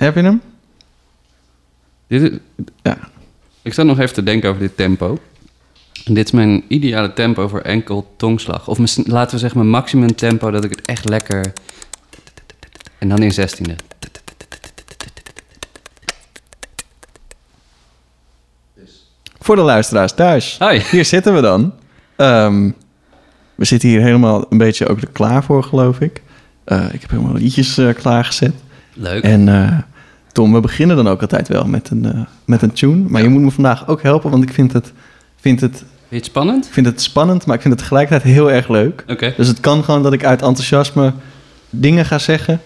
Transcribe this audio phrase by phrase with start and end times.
[0.00, 0.42] Heb je hem?
[2.06, 2.38] Dit is-
[2.82, 2.98] Ja.
[3.62, 5.18] Ik zat nog even te denken over dit tempo.
[6.04, 8.68] En dit is mijn ideale tempo voor enkel tongslag.
[8.68, 11.52] Of laten we zeggen mijn maximum tempo dat ik het echt lekker...
[12.98, 13.74] En dan in zestiende.
[19.38, 20.56] Voor de luisteraars thuis.
[20.58, 20.82] Hoi.
[20.90, 21.72] Hier zitten we dan.
[22.16, 22.70] Ehm,
[23.54, 26.22] we zitten hier helemaal een beetje ook klaar voor, geloof ik.
[26.64, 28.54] Eh, ik heb helemaal liedjes eh, klaargezet.
[28.94, 29.22] Leuk.
[29.22, 29.78] En eh,
[30.32, 33.08] Tom, we beginnen dan ook altijd wel met een, eh, met een tune.
[33.08, 34.92] Maar je moet me vandaag ook helpen, want ik vind het,
[35.40, 36.68] vind, het, Vind het spannend?
[36.70, 39.04] vind het spannend, maar ik vind het tegelijkertijd heel erg leuk.
[39.08, 39.34] Oké.
[39.36, 41.12] Dus het kan gewoon dat ik uit enthousiasme
[41.70, 42.60] dingen ga zeggen...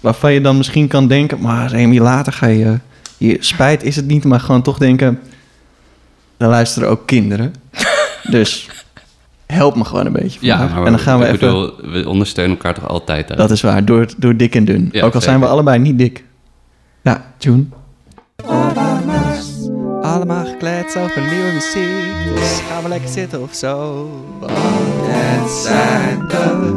[0.00, 1.40] waarvan je dan misschien kan denken...
[1.40, 2.78] maar Remy, later ga je...
[3.18, 5.20] je spijt is het niet, maar gewoon toch denken...
[6.36, 7.54] er luisteren ook kinderen.
[8.30, 8.68] dus
[9.54, 11.46] help me gewoon een beetje Ja, maar en dan gaan we ik even...
[11.46, 13.28] bedoel, we ondersteunen elkaar toch altijd.
[13.28, 13.36] Hè?
[13.36, 14.88] Dat is waar, door, door dik en dun.
[14.92, 16.24] Ja, ook al zijn we allebei niet dik.
[17.02, 17.64] Ja, June.
[20.02, 22.34] Allemaal gekleed over nieuwe muziek.
[22.34, 24.08] Dus gaan we lekker zitten of zo.
[25.06, 26.72] het zijn de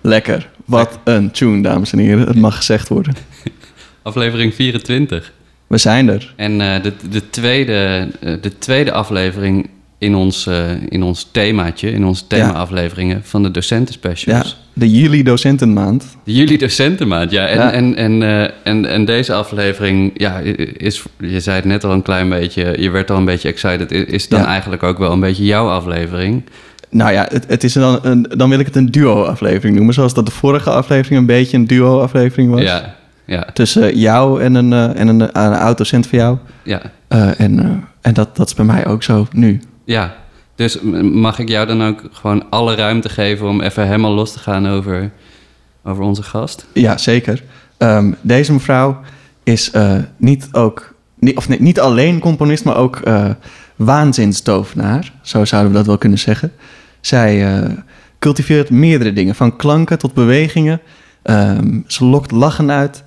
[0.00, 0.50] Lekker.
[0.64, 2.26] Wat een tune, dames en heren.
[2.26, 3.14] Het mag gezegd worden.
[4.02, 5.32] Aflevering 24.
[5.70, 6.32] We zijn er.
[6.36, 9.68] En eh, de, de, tweede, eh, de tweede aflevering
[9.98, 15.22] in ons, eh, in ons themaatje, in onze thema-afleveringen van de docenten Ja, de juli
[15.22, 16.16] docentenmaand.
[16.24, 17.46] De Jullie docentenmaand, ja.
[17.46, 17.72] En, Ja.
[17.72, 18.22] En, en,
[18.64, 20.38] en, en deze aflevering, ja,
[20.76, 23.92] is, je zei het net al een klein beetje, je werd al een beetje excited,
[23.92, 24.46] is- is dan Ja.
[24.46, 26.42] eigenlijk ook wel een beetje jouw aflevering.
[26.90, 29.94] Nou ja, het, het is dan, een, dan wil ik het een duo-aflevering noemen.
[29.94, 32.60] Zoals dat de vorige aflevering een beetje een duo-aflevering was.
[32.62, 32.94] Ja,
[33.30, 36.38] ja, Tussen jou en een, eh, en een, een oud-docent van jou.
[36.62, 36.82] ja.
[37.08, 39.60] Eh, en eh, en dat, dat is bij mij ook zo nu.
[39.84, 40.14] Ja,
[40.54, 44.38] dus mag ik jou dan ook gewoon alle ruimte geven om even helemaal los te
[44.38, 45.10] gaan over,
[45.84, 46.66] over onze gast?
[46.74, 47.42] Ja, zeker.
[47.76, 49.00] Ehm, deze mevrouw
[49.42, 53.30] is eh, niet, ook, niet, of nee, niet alleen componist, maar ook eh
[53.76, 55.12] waanzinstovenaar.
[55.22, 56.52] Zo zouden we dat wel kunnen zeggen.
[57.00, 57.70] Zij eh,
[58.18, 60.80] cultiveert meerdere dingen, van klanken tot bewegingen.
[61.22, 63.02] Ehm, ze lokt lachen uit.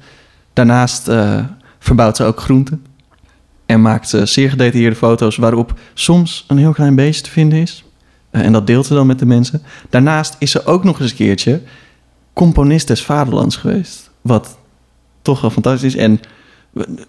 [0.53, 1.39] Daarnaast eh,
[1.79, 2.85] verbouwt ze ook groenten.
[3.65, 7.83] En maakt ze zeer gedetailleerde foto's waarop soms een heel klein beestje te vinden is.
[8.29, 9.61] Eh, en dat deelt ze dan met de mensen.
[9.89, 11.61] Daarnaast is ze ook nog eens een keertje
[12.33, 14.09] componist des vaderlands geweest.
[14.21, 14.57] Wat
[15.21, 16.01] toch wel fantastisch is.
[16.01, 16.19] En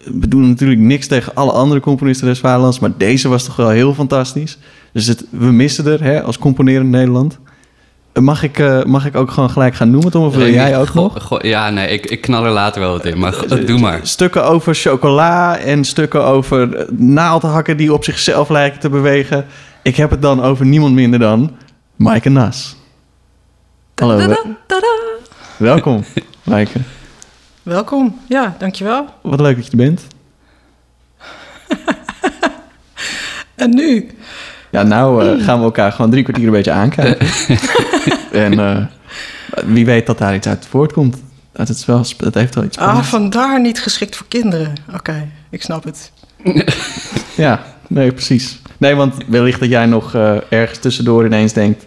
[0.04, 2.78] we, doen natuurlijk niks tegen alle andere componisten des vaderlands.
[2.78, 4.58] Maar deze was toch wel heel fantastisch.
[4.92, 7.38] Dus het, we missen er hè, als componerend Nederland.
[8.20, 10.24] Mag ik, eh, mag ik ook gewoon gelijk gaan noemen, Tom?
[10.24, 11.42] Of wil jij ook nog?
[11.42, 14.00] ja, nee, ik, ik knal er later wel wat in, maar goh, doe maar.
[14.02, 19.46] Stukken over chocola en stukken over naaldhakken die op zichzelf lijken te bewegen.
[19.82, 21.50] Ik heb het dan over niemand minder dan
[21.96, 22.76] Maaike Nas.
[23.94, 24.16] Hallo.
[24.16, 24.54] we-
[25.56, 26.04] Welkom,
[26.42, 26.78] Maaike.
[27.62, 28.20] Welkom.
[28.28, 29.06] Ja, dankjewel.
[29.22, 30.06] Wat leuk dat je er bent.
[33.54, 34.10] En nu?
[34.70, 37.26] Ja, nou eh, gaan we elkaar gewoon drie kwartier een beetje aankijken.
[38.32, 38.86] en eh,
[39.64, 41.22] wie weet dat daar iets uit voortkomt.
[41.52, 44.72] Het, is wel, sp- het heeft wel iets Ah, vandaar niet geschikt voor kinderen.
[44.94, 46.12] Oké, ik snap het.
[47.36, 48.60] Ja, nee, precies.
[48.78, 51.86] Nee, want wellicht dat jij nog eh, ergens tussendoor ineens denkt...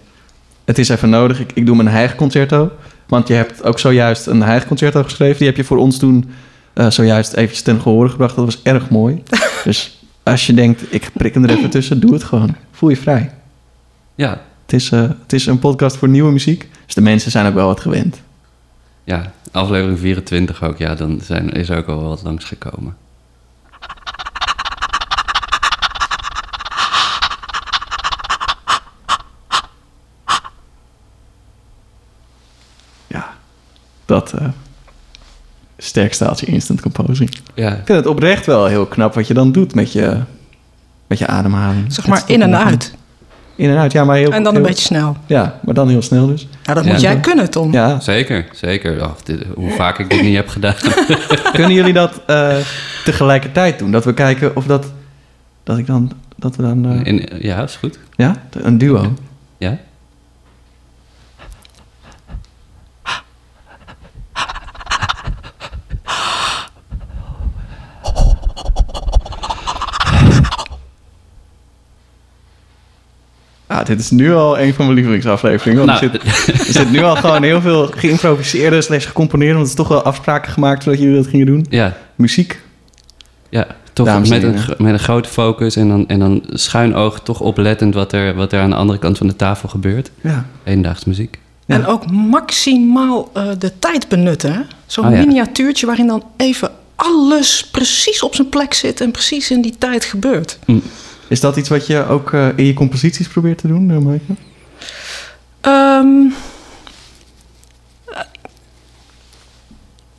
[0.65, 2.71] het is even nodig, ik, ik doe mijn Heig-concerto.
[3.07, 5.37] Want je hebt ook zojuist een Heig-concerto geschreven.
[5.37, 6.29] Die heb je voor ons toen
[6.73, 8.35] eh, zojuist eventjes ten gehore gebracht.
[8.35, 9.23] Dat was erg mooi.
[9.63, 12.55] dus als je denkt, ik prik hem er even tussen, doe het gewoon.
[12.71, 13.31] Voel je vrij.
[14.15, 16.69] Ja, Het is, eh, het is een podcast voor nieuwe muziek.
[16.85, 18.21] Dus de mensen zijn ook wel wat gewend.
[19.03, 22.95] ja, aflevering 24 ook, ja, dan zijn, is er ook al wel wat langsgekomen.
[33.07, 33.33] Ja,
[34.05, 34.47] dat eh
[35.77, 37.37] sterk staaltje instant composing.
[37.53, 40.21] Ja, Ik vind het oprecht wel heel knap wat je dan doet met je,
[41.07, 41.93] met je ademhaling.
[41.93, 42.95] Zeg maar in en uit.
[43.57, 44.31] In en uit, ja, maar heel...
[44.31, 45.17] En dan een beetje snel.
[45.25, 46.47] Ja, maar dan heel snel dus.
[46.63, 46.91] Ja, dat Ja.
[46.91, 47.71] moet jij kunnen, Tom.
[47.73, 49.03] Ja, zeker, zeker.
[49.03, 50.75] Oh, dit- hoe vaak ik dit niet heb gedaan.
[51.53, 52.55] kunnen jullie dat eh,
[53.05, 53.91] tegelijkertijd doen?
[53.91, 54.85] Dat we kijken of dat...
[55.63, 56.11] Dat ik dan...
[56.35, 56.85] Dat we dan...
[56.91, 57.99] eh, In, ja, is goed.
[58.15, 59.13] ja, een duo.
[59.57, 59.77] Ja?
[73.87, 75.85] Dit is nu al een van mijn lievelingsafleveringen.
[75.85, 79.53] Want Nou, er, zit, er zit nu al gewoon heel veel geïmproviseerde slash gecomponeerde...
[79.53, 81.65] want het is toch wel afspraken gemaakt voordat jullie dat gingen doen.
[81.69, 82.61] ja, Muziek.
[83.49, 83.67] ja.
[83.93, 87.93] Toch met een, met een grote focus en dan, en dan schuin oog toch oplettend
[87.93, 90.11] wat er, wat er aan de andere kant van de tafel gebeurt.
[90.21, 90.45] Ja.
[90.63, 91.39] Hedendaags muziek.
[91.65, 91.75] Ja.
[91.75, 94.67] En ook maximaal eh, de tijd benutten.
[94.85, 95.17] Zo'n Oh ja.
[95.17, 100.05] miniatuurtje waarin dan even alles precies op zijn plek zit en precies in die tijd
[100.05, 100.59] gebeurt.
[101.27, 104.33] Is dat iets wat je ook eh, in je composities probeert te doen, eh, Maaike?
[105.61, 106.01] Eh,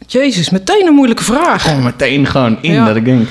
[0.07, 1.63] Jezus, meteen een moeilijke vraag.
[1.63, 2.87] Kom meteen gewoon in Ja.
[2.87, 3.29] dat ik denk.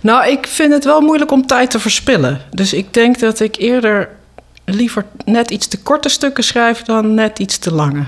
[0.00, 2.40] Nou, ik vind het wel moeilijk om tijd te verspillen.
[2.50, 4.08] Dus ik denk dat ik eerder
[4.64, 8.04] liever net iets te korte stukken schrijf dan net iets te lange.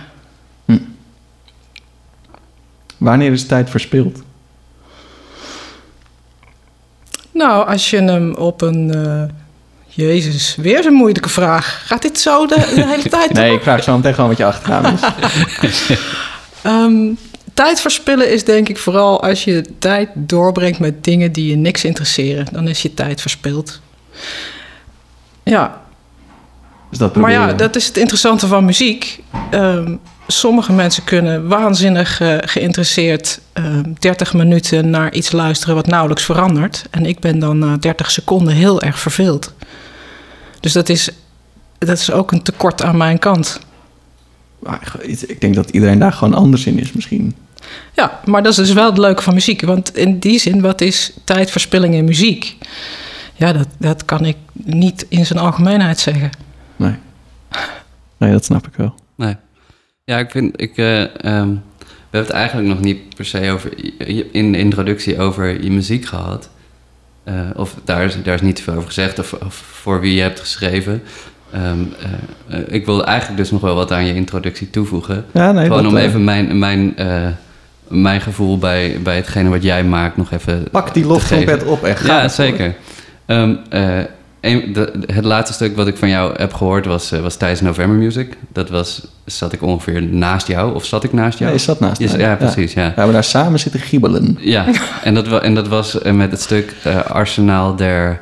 [2.97, 4.23] Wanneer is tijd verspild?
[7.38, 8.94] Nou, als je hem op een.
[8.94, 9.23] eh,
[9.87, 11.82] Jezus, weer zo'n moeilijke vraag.
[11.87, 13.32] Gaat dit zo de, de hele tijd?
[13.32, 15.00] Nee, ik vraag zo meteen gewoon wat je achternaam is.
[16.62, 16.96] Ehm,
[17.55, 21.85] tijd verspillen is denk ik vooral als je tijd doorbrengt met dingen die je niks
[21.85, 22.46] interesseren.
[22.52, 23.81] Dan is je tijd verspild.
[25.43, 25.81] Ja,
[26.91, 29.20] Dus dat maar ja, dat is het interessante van muziek.
[29.50, 29.96] Ehm,
[30.30, 36.84] sommige mensen kunnen waanzinnig eh, geïnteresseerd ehm 30 minuten naar iets luisteren wat nauwelijks verandert.
[36.90, 39.52] En ik ben dan na 30 seconden heel erg verveeld.
[40.60, 41.10] Dus dat is,
[41.78, 43.60] dat is ook een tekort aan mijn kant.
[44.58, 47.34] Maar ik denk dat iedereen daar gewoon anders in is misschien.
[47.92, 49.62] Ja, maar dat is dus wel het leuke van muziek.
[49.62, 52.56] Want in die zin, wat is tijdverspilling in muziek?
[53.34, 56.31] Ja, dat, dat kan ik niet in zijn algemeenheid zeggen.
[56.76, 56.94] Nee.
[58.16, 58.94] Nee, dat snap ik wel.
[59.14, 59.36] Nee.
[60.08, 63.72] Ja, ik vind, ik, eh, ehm, we hebben het eigenlijk nog niet per se over,
[64.32, 66.50] in de introductie over je muziek gehad.
[67.25, 70.14] Eh, of daar is, daar is niet te veel over gezegd, of, of voor wie
[70.14, 71.02] je hebt geschreven.
[71.52, 71.78] Ehm,
[72.49, 75.25] eh, ik wil eigenlijk dus nog wel wat aan je introductie toevoegen.
[75.32, 76.94] Ja, nee, Gewoon dat, om even mijn, mijn,
[77.88, 81.96] mijn gevoel bij, bij hetgene wat jij maakt nog even Pak die loftrompet op en
[81.96, 82.75] ga Ja, zeker.
[83.26, 83.50] Eh,
[84.40, 87.61] een- de- het laatste stuk wat ik van jou heb gehoord was, eh, was tijdens
[87.61, 88.37] November Music.
[88.52, 91.50] Dat was, zat ik ongeveer naast jou, of zat ik naast jou?
[91.50, 92.19] Ja, je zat naast mij.
[92.19, 92.87] ja, precies, ja.
[92.87, 94.37] We hebben daar samen zitten giebelen.
[94.40, 94.67] Ja,
[95.05, 98.20] en dat, en dat was eh, met het stuk eh, Arsenaal der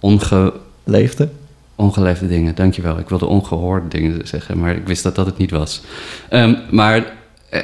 [0.00, 0.52] onge,
[0.84, 1.28] Leefde.
[1.74, 2.54] ongeleefde dingen.
[2.54, 2.98] Dankjewel.
[2.98, 5.80] Ik wilde ongehoorde dingen zeggen, maar ik wist dat dat het niet was.
[6.28, 7.04] Ehm, maar,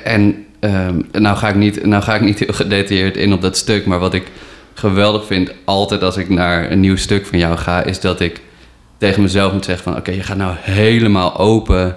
[0.05, 3.57] en ehm, nou, ga ik niet, nou ga ik niet heel gedetailleerd in op dat
[3.57, 4.31] stuk, maar wat ik
[4.75, 8.41] geweldig vind, altijd als ik naar een nieuw stuk van jou ga, is dat ik
[8.99, 11.97] tegen mezelf moet zeggen van, oké, je gaat nou helemaal open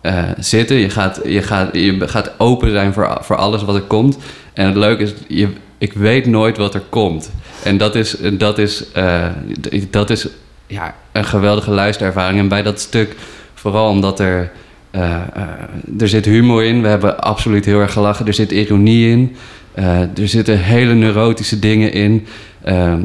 [0.00, 0.76] eh, zitten.
[0.76, 4.18] Je gaat, je, gaat, je gaat open zijn voor, voor alles wat er komt.
[4.52, 5.48] En het leuke is, je,
[5.78, 7.30] ik weet nooit wat er komt.
[7.62, 9.26] En dat is, dat is, eh,
[9.90, 10.28] dat is
[10.66, 12.38] ja, een geweldige luisterervaring.
[12.38, 13.16] En bij dat stuk,
[13.54, 14.50] vooral omdat er,
[14.90, 15.20] eh,
[15.98, 16.82] er zit humor in.
[16.82, 18.26] We hebben absoluut heel erg gelachen.
[18.26, 19.36] Er zit ironie in.
[19.78, 22.26] Eh, er zitten hele neurotische dingen in.
[22.62, 22.98] Eh, eh,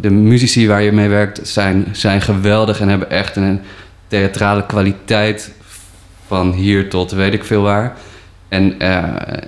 [0.00, 3.60] de muzici waar je mee werkt zijn, zijn geweldig en hebben echt een
[4.06, 5.52] theatrale kwaliteit
[6.26, 7.96] van hier tot weet ik veel waar.
[8.48, 8.78] En,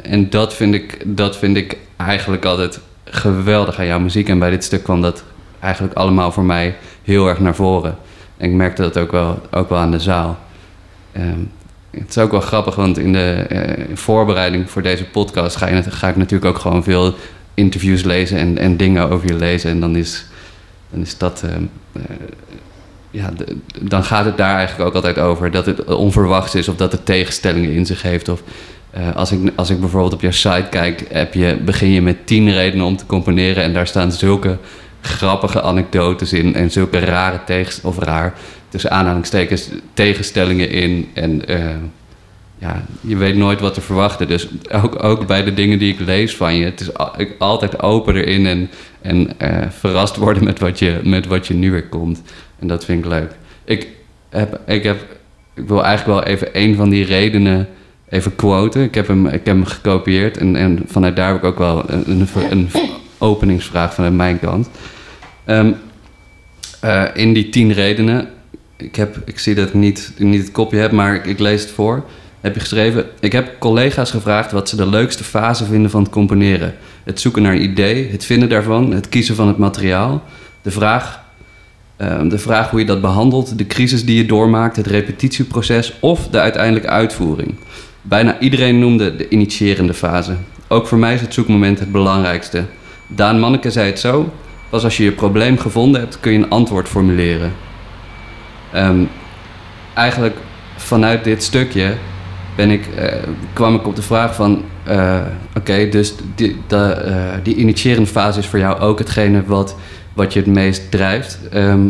[0.03, 4.29] en dat, vind ik, dat vind ik eigenlijk altijd geweldig aan jouw muziek.
[4.29, 5.25] En bij dit stuk kwam dat
[5.61, 7.97] eigenlijk allemaal voor mij heel erg naar voren.
[8.37, 10.39] En ik merkte dat ook wel, ook wel aan de zaal.
[11.13, 11.41] Ehm,
[11.99, 16.09] het is ook wel grappig, want in de eh, voorbereiding voor deze podcast ga, ga
[16.09, 17.15] ik natuurlijk ook gewoon veel
[17.55, 19.71] interviews lezen en, en dingen over je lezen.
[19.71, 20.25] En dan is,
[20.91, 21.43] dan is dat.
[21.43, 21.63] ehm,
[21.93, 22.03] eh,
[23.11, 23.33] ja,
[23.81, 25.51] dan gaat het daar eigenlijk ook altijd over.
[25.51, 28.29] Dat het onverwachts is of dat het tegenstellingen in zich heeft.
[28.29, 28.43] Of
[28.91, 32.27] eh, als, ik, als ik bijvoorbeeld op jouw site kijk, heb je, begin je met
[32.27, 33.63] tien redenen om te componeren.
[33.63, 34.59] En daar staan zulke
[35.07, 36.55] grappige anekdotes in.
[36.55, 38.35] En zulke rare tegens, of raar,
[38.69, 41.09] tussen aanhalingstekens, tegenstellingen in.
[41.13, 41.65] En eh,
[42.59, 44.29] ja, je weet nooit wat te verwachten.
[44.29, 46.89] Dus ook, ook bij de dingen die ik lees van je, het is
[47.39, 48.71] altijd open erin en,
[49.03, 52.23] en eh, verrast worden met wat, je, met wat je nu weer komt.
[52.59, 53.33] En dat vind ik leuk.
[53.65, 53.89] Ik,
[54.29, 54.97] heb, ik, heb,
[55.55, 57.69] ik wil eigenlijk wel even een van die redenen
[58.09, 58.83] even quoten.
[58.83, 61.91] Ik heb hem, ik heb hem gekopieerd en, en vanuit daar heb ik ook wel
[61.91, 62.71] een, een
[63.25, 64.69] openingsvraag vanuit mijn kant.
[65.45, 65.73] Ehm,
[66.81, 68.29] eh, in die tien redenen,
[68.77, 71.71] ik, heb, ik zie dat ik niet, niet het kopje heb, maar ik, lees het
[71.71, 72.05] voor.
[72.41, 76.13] Heb je geschreven: Ik heb collega's gevraagd wat ze de leukste fase vinden van het
[76.13, 76.75] componeren.
[77.05, 80.23] Het zoeken naar een idee, het vinden daarvan, het kiezen van het materiaal.
[80.63, 81.25] De vraag,
[81.97, 86.29] eh, de vraag hoe je dat behandelt, de crisis die je doormaakt, het repetitieproces of
[86.29, 87.55] de uiteindelijke uitvoering.
[88.03, 90.37] Bijna iedereen noemde de initiërende fase.
[90.69, 92.65] Ook voor mij is het zoekmoment het belangrijkste.
[93.07, 94.33] Daan Manneke zei het zo:
[94.69, 97.53] Pas als je je probleem gevonden hebt, kun je een antwoord formuleren.
[98.73, 99.03] Ehm,
[99.95, 100.37] eigenlijk
[100.77, 101.95] vanuit dit stukje
[102.57, 103.13] ben ik, eh,
[103.53, 104.63] kwam ik op de vraag van...
[104.85, 105.21] eh,
[105.57, 109.77] Oké, dus die, de, eh, die initiërende fase is voor jou ook hetgene wat,
[110.15, 111.39] wat je het meest drijft.
[111.51, 111.87] Ehm,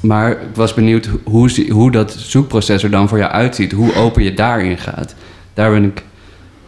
[0.00, 3.72] maar ik was benieuwd hoe, hoe dat zoekproces er dan voor jou uitziet.
[3.72, 5.14] Hoe open je daarin gaat.
[5.54, 6.02] Daar ben ik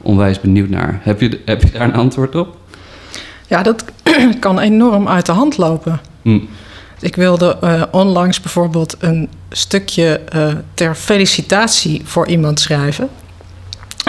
[0.03, 1.01] onwijs benieuwd naar.
[1.03, 2.57] Heb je, heb je daar een antwoord op?
[3.55, 3.85] Ja, dat
[4.41, 6.01] kan enorm uit de hand lopen.
[6.23, 6.41] Hm.
[7.01, 13.09] Ik wilde eh, onlangs bijvoorbeeld een stukje eh, ter felicitatie voor iemand schrijven.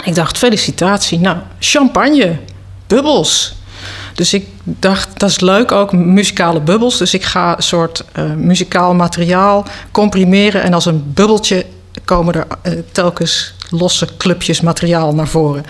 [0.04, 2.38] Ik dacht, felicitatie, nou, champagne,
[2.88, 3.56] bubbels.
[4.14, 6.98] Dus ik dacht, dat is leuk ook, muzikale bubbels.
[6.98, 10.64] Dus ik ga een soort eh, muzikaal materiaal comprimeren...
[10.64, 11.66] en als een bubbeltje
[12.06, 12.48] komen er
[12.92, 15.66] telkens losse clubjes materiaal naar voren.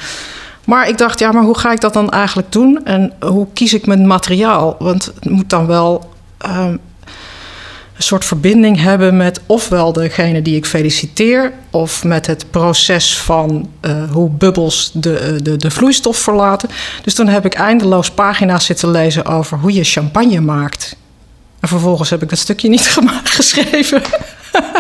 [0.65, 2.85] Maar ik dacht, ja, maar hoe ga ik dat dan eigenlijk doen?
[2.85, 4.75] En hoe kies ik mijn materiaal?
[4.79, 6.77] Want het moet dan wel ehm,
[7.95, 13.69] een soort verbinding hebben met ofwel degene die ik feliciteer, of met het proces van
[13.81, 16.69] eh, hoe bubbels de, eh, de, de vloeistof verlaten.
[17.03, 20.95] Dus toen heb ik eindeloos pagina's zitten lezen over hoe je champagne maakt.
[21.59, 24.01] En vervolgens heb ik dat stukje niet geschreven.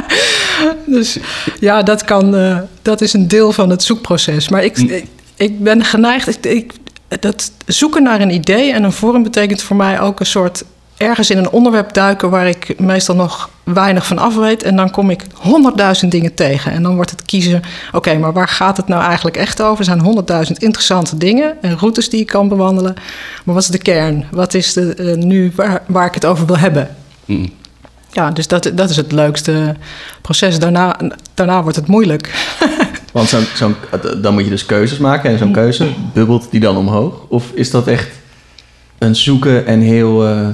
[0.85, 1.17] dus
[1.59, 4.49] ja, dat, kan, eh, dat is een deel van het zoekproces.
[4.49, 5.05] Maar ik,
[5.37, 6.27] ik, ben geneigd.
[6.27, 6.73] Ik, ik,
[7.19, 10.63] dat zoeken naar een idee en een vorm betekent voor mij ook een soort
[10.97, 14.63] ergens in een onderwerp duiken waar ik meestal nog weinig van af weet.
[14.63, 16.71] En dan kom ik honderdduizend dingen tegen.
[16.71, 17.61] En dan wordt het kiezen,
[17.91, 19.79] oké, maar waar gaat het nou eigenlijk echt over?
[19.79, 22.93] Er zijn honderdduizend interessante dingen en routes die ik kan bewandelen.
[23.43, 24.25] Maar wat is de kern?
[24.31, 26.95] Wat is de, eh, nu waar, waar ik het over wil hebben?
[27.25, 27.47] Hm.
[28.11, 29.75] Ja, dus dat, dat is het leukste
[30.21, 30.59] proces.
[30.59, 30.99] Daarna,
[31.33, 32.33] daarna wordt het moeilijk.
[33.15, 33.75] Want zo'n, zo'n,
[34.21, 37.25] dan moet je dus keuzes maken en zo'n keuze, bubbelt die dan omhoog?
[37.27, 38.09] Of is dat echt
[38.97, 40.47] een zoeken en heel, eh,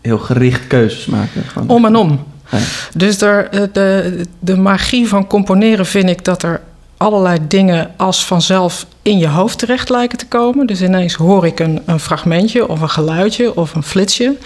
[0.00, 1.44] heel gericht keuzes maken?
[1.44, 1.68] Gewoon?
[1.68, 2.24] Om en om.
[2.50, 2.58] Ja.
[2.96, 6.60] Dus er, eh, de, de magie van componeren vind ik dat er
[6.96, 10.66] allerlei dingen als vanzelf in je hoofd terecht lijken te komen.
[10.66, 14.36] Dus ineens hoor ik een, een fragmentje of een geluidje of een flitsje.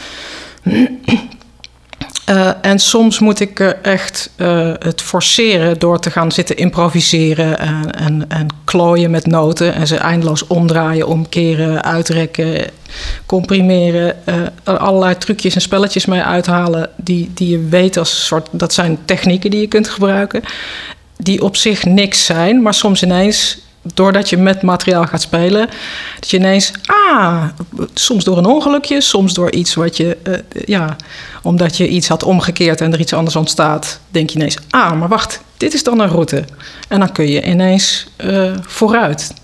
[2.27, 7.95] Eh, en soms moet ik echt eh, het forceren door te gaan zitten improviseren en,
[7.95, 12.71] en, en klooien met noten en ze eindeloos omdraaien, omkeren, uitrekken,
[13.27, 14.27] comprimeren.
[14.27, 18.73] eh, er allerlei trucjes en spelletjes mee uithalen die, die je weet als soort, dat
[18.73, 20.43] zijn technieken die je kunt gebruiken.
[21.17, 23.59] Die op zich niks zijn, maar soms ineens
[23.95, 25.69] doordat je met materiaal gaat spelen,
[26.21, 27.45] dat je ineens, ah,
[27.95, 30.97] soms door een ongelukje, soms door iets wat je, eh, ja,
[31.43, 35.09] omdat je iets had omgekeerd en er iets anders ontstaat, denk je ineens, ah, maar
[35.09, 36.45] wacht, dit is dan een route.
[36.89, 39.35] En dan kun je ineens eh, vooruit.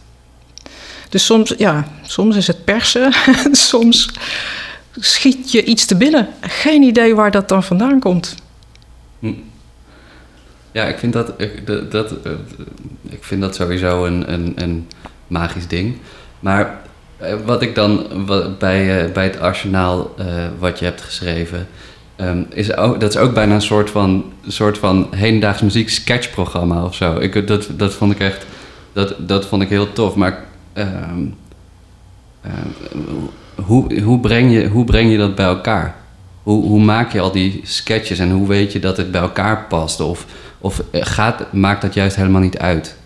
[1.08, 3.12] Dus soms, ja, soms is het persen,
[3.70, 4.08] soms
[4.99, 6.28] schiet je iets te binnen.
[6.40, 8.34] Geen idee waar dat dan vandaan komt.
[10.73, 12.33] Ja, ik vind dat, ik, dat, eh,
[13.02, 14.88] ik vind dat sowieso een, een, een
[15.26, 15.97] magisch ding.
[16.41, 16.81] Maar
[17.17, 20.14] eh, wat ik dan wat, bij, eh, bij het arsenaal
[20.59, 21.67] wat je hebt geschreven,
[22.17, 26.85] ehm, is ook, dat is ook bijna een soort van, soort van hedendaags muziek sketchprogramma
[26.85, 27.19] of zo.
[27.19, 28.47] Ik, dat, dat vond ik echt,
[28.93, 30.14] dat, dat vond ik heel tof.
[30.14, 31.25] Maar ehm,
[32.41, 32.69] ehm,
[33.55, 36.01] hoe, hoe, breng je, hoe breng je dat bij elkaar?
[36.42, 39.66] Hoe, hoe maak je al die sketches en hoe weet je dat het bij elkaar
[39.68, 40.00] past?
[40.00, 40.26] Of,
[40.58, 42.96] of eh, gaat, maakt dat juist helemaal niet uit?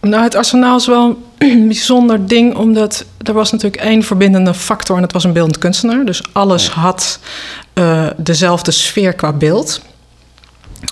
[0.00, 4.96] Nou, het arsenaal is wel een bijzonder ding, omdat er was natuurlijk één verbindende factor
[4.96, 6.04] en dat was een beeldend kunstenaar.
[6.04, 7.18] Dus alles had
[7.72, 9.80] eh, dezelfde sfeer qua beeld.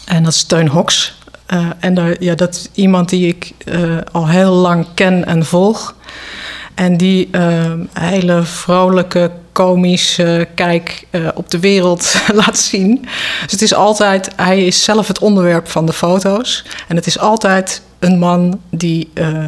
[0.04, 1.20] En dat is Teun Hoks.
[1.46, 3.52] Eh, en daar, ja, dat is iemand die ik
[4.12, 5.94] al heel lang ken en volg.
[6.74, 12.14] En die eh, hele vrolijke, komische kijk eh, op de wereld
[12.44, 13.00] laat zien.
[13.42, 16.64] Dus het is altijd, hij is zelf het onderwerp van de foto's.
[16.88, 19.44] En het is altijd een man die uh,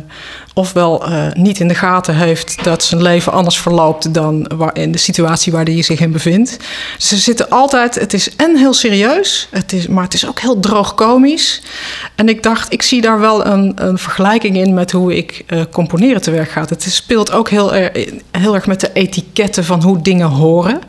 [0.55, 4.99] ofwel uh, niet in de gaten heeft dat zijn leven anders verloopt dan in de
[4.99, 6.59] situatie waar hij zich in bevindt.
[6.97, 10.41] Dus ze zitten altijd, het is en heel serieus, het is, maar het is ook
[10.41, 11.63] heel droog komisch.
[12.15, 15.63] En ik dacht, ik zie daar wel een, een vergelijking in met hoe ik uh,
[15.71, 16.71] componeren te werk gaat.
[16.71, 17.73] Het speelt ook heel,
[18.31, 20.81] heel erg met de etiketten van hoe dingen horen.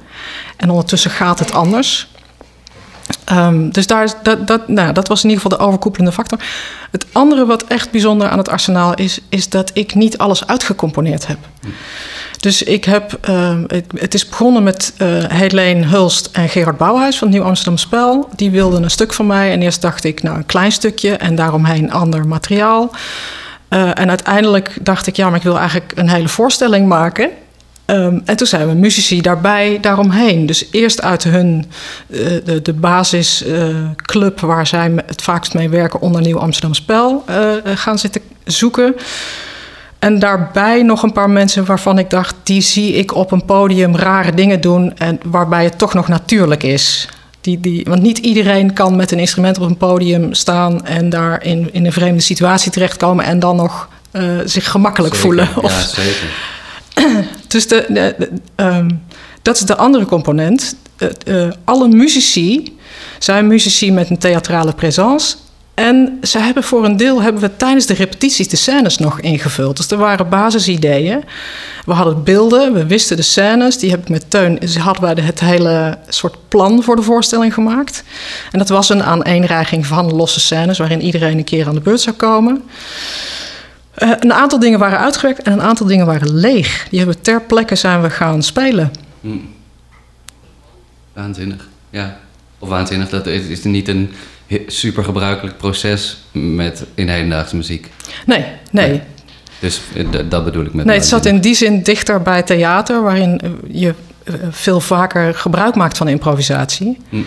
[0.58, 2.08] En ondertussen gaat het anders.
[3.32, 6.40] Um, dus daar, dat, dat, nou, dat was in ieder geval de overkoepelende factor.
[6.92, 11.28] Het andere wat echt bijzonder aan het arsenaal is, is dat ik niet alles uitgecomponeerd
[11.28, 11.38] heb.
[12.40, 13.28] Dus ik heb,
[13.68, 18.30] het, het, is begonnen met uh, Hulst en Gerard Bouwhuis van het Nieuw Amsterdam Spel.
[18.36, 21.36] Die wilden een stuk van mij en eerst dacht ik, nou een klein stukje en
[21.36, 22.92] daaromheen ander materiaal.
[23.70, 27.30] Uh, en uiteindelijk dacht ik, ja, maar ik wil eigenlijk een hele voorstelling maken.
[27.88, 30.46] Um, en toen zijn we muzici daarbij, daaromheen.
[30.46, 31.66] Dus eerst uit hun,
[32.08, 37.24] uh, de, de basisclub uh, waar zij het vaakst mee werken onder Nieuw Amsterdam Spel
[37.30, 38.96] uh, gaan zitten zoeken.
[40.00, 43.96] En daarbij nog een paar mensen waarvan ik dacht, die zie ik op een podium
[43.96, 47.10] rare dingen doen en waarbij het toch nog natuurlijk is.
[47.42, 51.44] Die, die, want niet iedereen kan met een instrument op een podium staan en daar
[51.44, 53.90] in, in een vreemde situatie terechtkomen en dan nog
[54.46, 55.30] zich gemakkelijk Zeker.
[55.30, 55.50] voelen.
[55.56, 56.54] Ja, Of, zeker.
[57.56, 58.90] Dus de, ehm,
[59.42, 60.76] dat is de andere component.
[60.98, 62.78] Eh, eh, alle muzici
[63.20, 65.36] zijn muzici met een theatrale présence.
[65.74, 69.78] En ze hebben voor een deel hebben we tijdens de repetities de scènes nog ingevuld.
[69.78, 71.24] Dus er waren basisideeën.
[71.86, 73.78] We hadden beelden, we wisten de scènes.
[73.78, 74.56] Die heb ik met Teun.
[74.56, 78.04] Dus hadden de- het hele soort plan voor de voorstelling gemaakt.
[78.52, 82.02] En dat was een aaneenreiging van losse scènes waarin iedereen een keer aan de beurt
[82.02, 82.64] zou komen.
[83.96, 86.88] Eh, een aantal dingen waren uitgewerkt en een aantal dingen waren leeg.
[86.90, 88.92] Die hebben we ter plekke zijn we gaan spelen.
[89.22, 89.38] Hm.
[91.14, 92.18] Waanzinnig, ja.
[92.60, 94.14] Of waanzinnig, dat is, is niet een
[94.68, 97.90] super gebruikelijk proces met in hedendaagse muziek.
[98.26, 99.02] Nee, nee.
[99.60, 103.02] Dus eh, dat bedoel ik met Nee, het zat in die zin dichter bij theater,
[103.02, 103.94] waarin eh, je
[104.50, 106.98] veel vaker gebruik maakt van improvisatie.
[107.10, 107.22] Hm.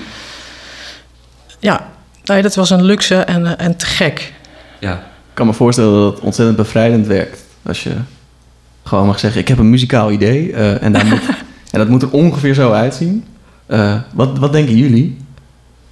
[1.59, 1.89] Ja,
[2.25, 4.33] nee, dat was een luxe en, en te gek.
[4.79, 5.08] Ja,
[5.39, 7.45] kan me voorstellen dat het ontzettend bevrijdend werkt.
[7.63, 7.93] Als je
[8.85, 11.21] gewoon mag zeggen, ik heb een muzikaal idee eh, en, daar moet,
[11.73, 13.25] en dat moet er ongeveer zo uitzien.
[13.67, 15.17] Eh, wat, wat denken jullie?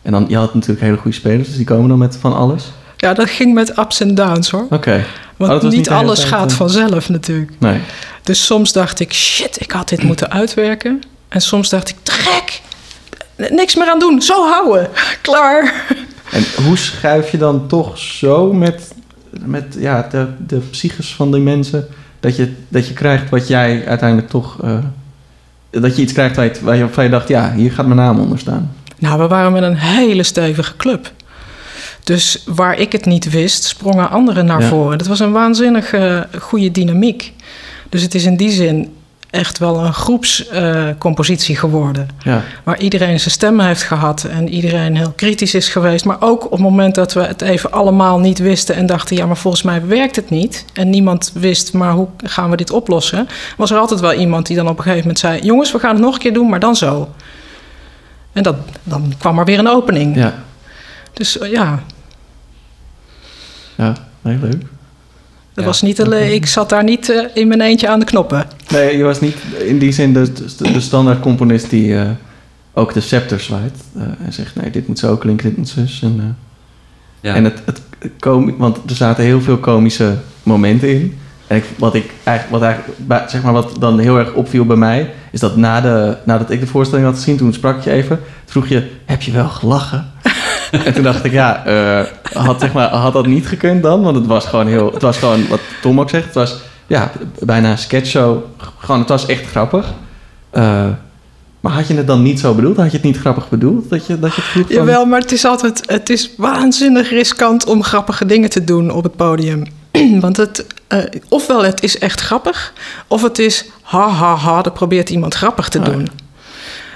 [0.02, 2.72] En dan, je had natuurlijk hele goede spelers, dus die komen dan met van alles.
[2.96, 4.66] Ja, dat ging met ups en downs hoor.
[4.70, 5.04] Oké.
[5.36, 7.52] Want Oh, niet, alles tijd, gaat eh, vanzelf natuurlijk.
[7.58, 7.80] Nee.
[8.22, 11.02] Dus soms dacht ik, shit, ik had dit moeten uitwerken.
[11.28, 12.60] En soms dacht ik, te gek,
[13.50, 14.88] niks meer aan doen, zo houden,
[15.22, 15.86] klaar.
[16.30, 18.94] En hoe schuif je dan toch zo met,
[19.44, 21.86] met ja, de, de psyches van die mensen...
[22.20, 24.62] Dat je, dat je krijgt wat jij uiteindelijk toch...
[24.62, 24.78] eh,
[25.70, 27.28] dat je iets krijgt waar je, waar je, waarvan je dacht...
[27.28, 28.72] ja, hier gaat mijn naam onder staan.
[28.98, 31.12] Nou, we waren met een hele stevige club.
[32.04, 34.68] Dus waar ik het niet wist, sprongen anderen naar Ja.
[34.68, 34.98] voren.
[34.98, 37.32] Dat was een waanzinnige goede dynamiek.
[37.88, 38.92] Dus het is in die zin
[39.36, 42.08] echt wel een groepscompositie geworden.
[42.22, 46.04] Ja, Waar iedereen zijn stem heeft gehad en iedereen heel kritisch is geweest.
[46.04, 49.26] Maar ook op het moment dat we het even allemaal niet wisten en dachten: ja,
[49.26, 50.64] maar volgens mij werkt het niet.
[50.72, 53.28] En niemand wist, maar hoe gaan we dit oplossen?
[53.56, 55.94] Was er altijd wel iemand die dan op een gegeven moment zei: jongens, we gaan
[55.94, 57.08] het nog een keer doen, maar dan zo.
[58.32, 60.16] En dat, dan kwam er weer een opening.
[60.16, 60.34] ja,
[61.12, 61.82] Dus eh, ja,
[63.74, 63.92] ja.
[64.22, 64.60] Nee, leuk.
[64.60, 64.60] dat
[65.54, 65.64] Ja.
[65.64, 68.44] was niet alleen, ik zat daar niet eh, in mijn eentje aan de knoppen.
[68.72, 72.10] Nee, je was niet in die zin de, de, de standaard componist die eh,
[72.72, 73.84] ook de scepter zwaait.
[73.96, 76.00] eh, en zegt, nee, dit moet zo klinken, dit moet zus.
[76.02, 76.24] En, eh,
[77.20, 77.34] ja.
[77.34, 77.80] en het, het
[78.56, 81.18] want er zaten heel veel komische momenten in.
[81.46, 84.76] En ik, wat ik eigenlijk, wat eigenlijk, zeg maar, wat dan heel erg opviel bij
[84.76, 88.20] mij, is dat na de, nadat ik de voorstelling had gezien, toen sprak je even,
[88.44, 90.10] vroeg je, heb je wel gelachen?
[90.84, 91.62] en toen dacht ik, ja,
[92.32, 94.02] had, zeg maar, had dat niet gekund dan?
[94.02, 97.12] Want het was gewoon heel, het was gewoon, wat Tom ook zegt, het was ja,
[97.38, 98.38] bijna een sketchshow.
[98.78, 99.92] Gewoon, het was echt grappig.
[100.50, 100.86] Eh,
[101.60, 102.76] maar had je het dan niet zo bedoeld?
[102.76, 103.90] Had je het niet grappig bedoeld?
[103.90, 107.66] Dat je, dat je het van- Jawel, maar het is altijd, het is waanzinnig riskant
[107.66, 109.62] om grappige dingen te doen op het podium.
[110.20, 112.72] Want het, eh, ofwel het is echt grappig,
[113.06, 116.08] of het is ha ha ha, er probeert iemand grappig te Ah, doen.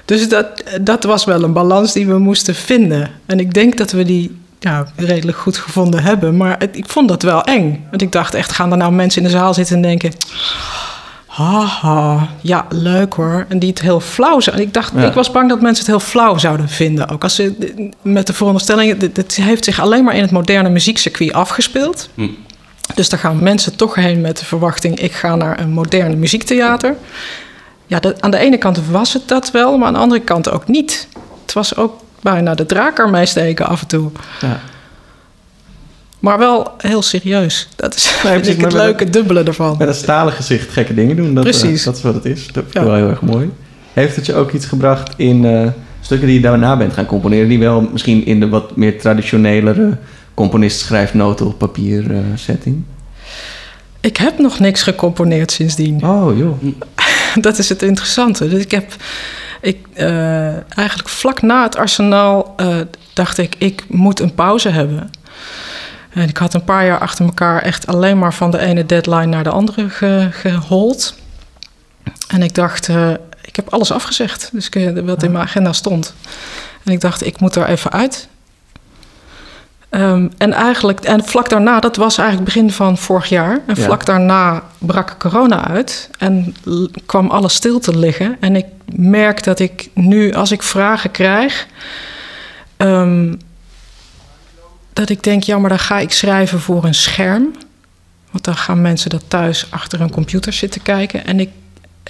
[0.05, 0.47] Dus dat,
[0.81, 3.11] dat was wel een balans die we moesten vinden.
[3.27, 6.37] En ik denk dat we die ja, redelijk goed gevonden hebben.
[6.37, 7.87] Maar het- ik vond dat wel eng.
[7.91, 10.13] Want ik dacht echt, gaan er nou mensen in de zaal zitten en denken...
[11.27, 13.47] Haha, ja, leuk hoor.
[13.49, 14.67] En die het heel flauw zouden.
[14.67, 15.07] Ik dacht, Ja.
[15.07, 17.09] ik was bang dat mensen het heel flauw zouden vinden.
[17.09, 21.33] Ook als ze met de veronderstelling, dit heeft zich alleen maar in het moderne muziekcircuit
[21.33, 22.09] afgespeeld.
[22.15, 22.27] Hm.
[22.95, 26.97] Dus daar gaan mensen toch heen met de verwachting: ik ga naar een moderne muziektheater.
[27.87, 30.51] Ja, dat, aan de ene kant was het dat wel, maar aan de andere kant
[30.51, 31.09] ook niet.
[31.43, 34.11] Het was ook bijna de draak ermee steken af en toe.
[34.41, 34.61] Ja.
[36.19, 37.69] Maar wel heel serieus.
[37.77, 39.77] Dat is precies, ik het leuke dubbele ervan.
[39.79, 41.35] Met een stalen gezicht gekke dingen doen.
[41.35, 41.85] Dat, eh, Precies.
[41.85, 42.47] dat is wat het is.
[42.47, 42.85] Dat vind ik Ja.
[42.85, 43.51] wel heel erg mooi.
[43.93, 45.69] Heeft het je ook iets gebracht in eh,
[46.01, 47.49] stukken die je daarna bent gaan componeren...
[47.49, 49.97] die wel misschien in de wat meer traditionelere
[50.35, 52.83] componist schrijft noten op papier eh, setting?
[54.01, 56.05] Ik heb nog niks gecomponeerd sindsdien.
[56.05, 56.63] Oh joh.
[57.47, 58.49] dat is het interessante.
[58.49, 58.93] Dus ik heb
[59.61, 62.77] ik, eh, eigenlijk vlak na het arsenaal eh,
[63.15, 65.11] dacht ik, ik moet een pauze hebben.
[66.11, 69.27] En ik had een paar jaar achter elkaar echt alleen maar van de ene deadline
[69.27, 71.15] naar de andere ge, gehold.
[72.29, 73.11] En ik dacht, eh,
[73.43, 74.51] ik heb alles afgezegd.
[74.53, 74.69] Dus
[75.05, 76.15] wat in mijn agenda stond.
[76.85, 78.29] En ik dacht, ik moet er even uit.
[79.91, 83.61] Ehm, en eigenlijk, en vlak daarna, dat was eigenlijk begin van vorig jaar.
[83.67, 83.83] En Ja.
[83.83, 86.55] vlak daarna brak corona uit en
[87.07, 88.37] kwam alles stil te liggen.
[88.41, 91.67] En ik merk dat ik nu, als ik vragen krijg,
[92.77, 93.35] ehm,
[94.93, 97.55] dat ik denk, ja, maar dan ga ik schrijven voor een scherm.
[98.31, 101.27] Want dan gaan mensen dat thuis achter een computer zitten kijken.
[101.27, 101.51] En ik,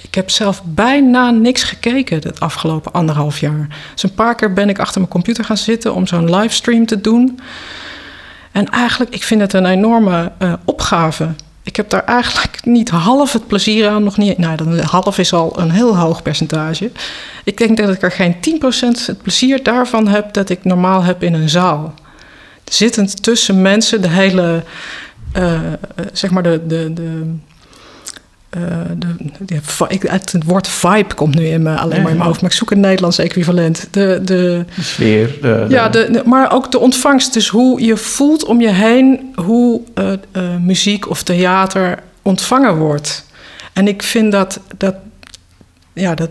[0.03, 3.69] ik heb zelf bijna niks gekeken het afgelopen anderhalf jaar.
[3.93, 7.01] Dus een paar keer ben ik achter mijn computer gaan zitten om zo'n livestream te
[7.01, 7.41] doen.
[8.53, 11.29] En eigenlijk, ik vind het een enorme uh, opgave.
[11.63, 14.39] Ik heb daar eigenlijk niet half het plezier aan, nog niet.
[14.39, 16.91] Nou, dan half is al een heel hoog percentage.
[17.45, 21.23] Ik denk dat ik er geen 10% het plezier daarvan heb dat ik normaal heb
[21.23, 21.95] in een zaal.
[22.65, 24.65] Zittend tussen mensen, de hele,
[25.39, 25.61] uh,
[26.13, 27.35] zeg maar, de, de, de
[28.57, 28.63] uh,
[28.99, 29.61] de, de,
[30.11, 32.71] het woord vibe komt nu in me, alleen maar in mijn hoofd, maar ik zoek
[32.71, 33.89] een Nederlands equivalent.
[33.91, 35.39] De, de, de sfeer.
[35.41, 37.33] De, ja, de, maar ook de ontvangst.
[37.33, 43.27] Dus hoe je voelt om je heen hoe uh, uh, muziek of theater ontvangen wordt.
[43.73, 44.95] En ik vind dat, dat,
[45.93, 46.31] ja, dat,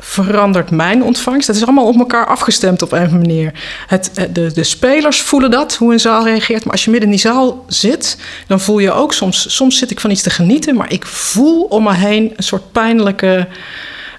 [0.00, 1.46] verandert mijn ontvangst.
[1.46, 3.52] Dat is allemaal op elkaar afgestemd op een manier.
[3.86, 6.64] Het, de, de spelers voelen dat, hoe een zaal reageert.
[6.64, 9.56] Maar als je midden in die zaal zit, dan voel je ook soms...
[9.56, 12.32] Soms zit ik van iets te genieten, maar ik voel om me heen...
[12.36, 13.48] een soort pijnlijke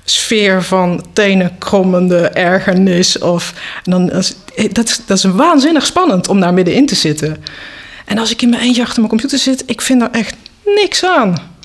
[0.03, 3.17] sfeer van tenenkrommende ergernis.
[3.19, 7.37] Of, dan, dat, is, dat is waanzinnig spannend om daar middenin te zitten.
[8.05, 9.63] En als ik in mijn eentje achter mijn computer zit...
[9.65, 11.57] ik vind daar echt niks aan.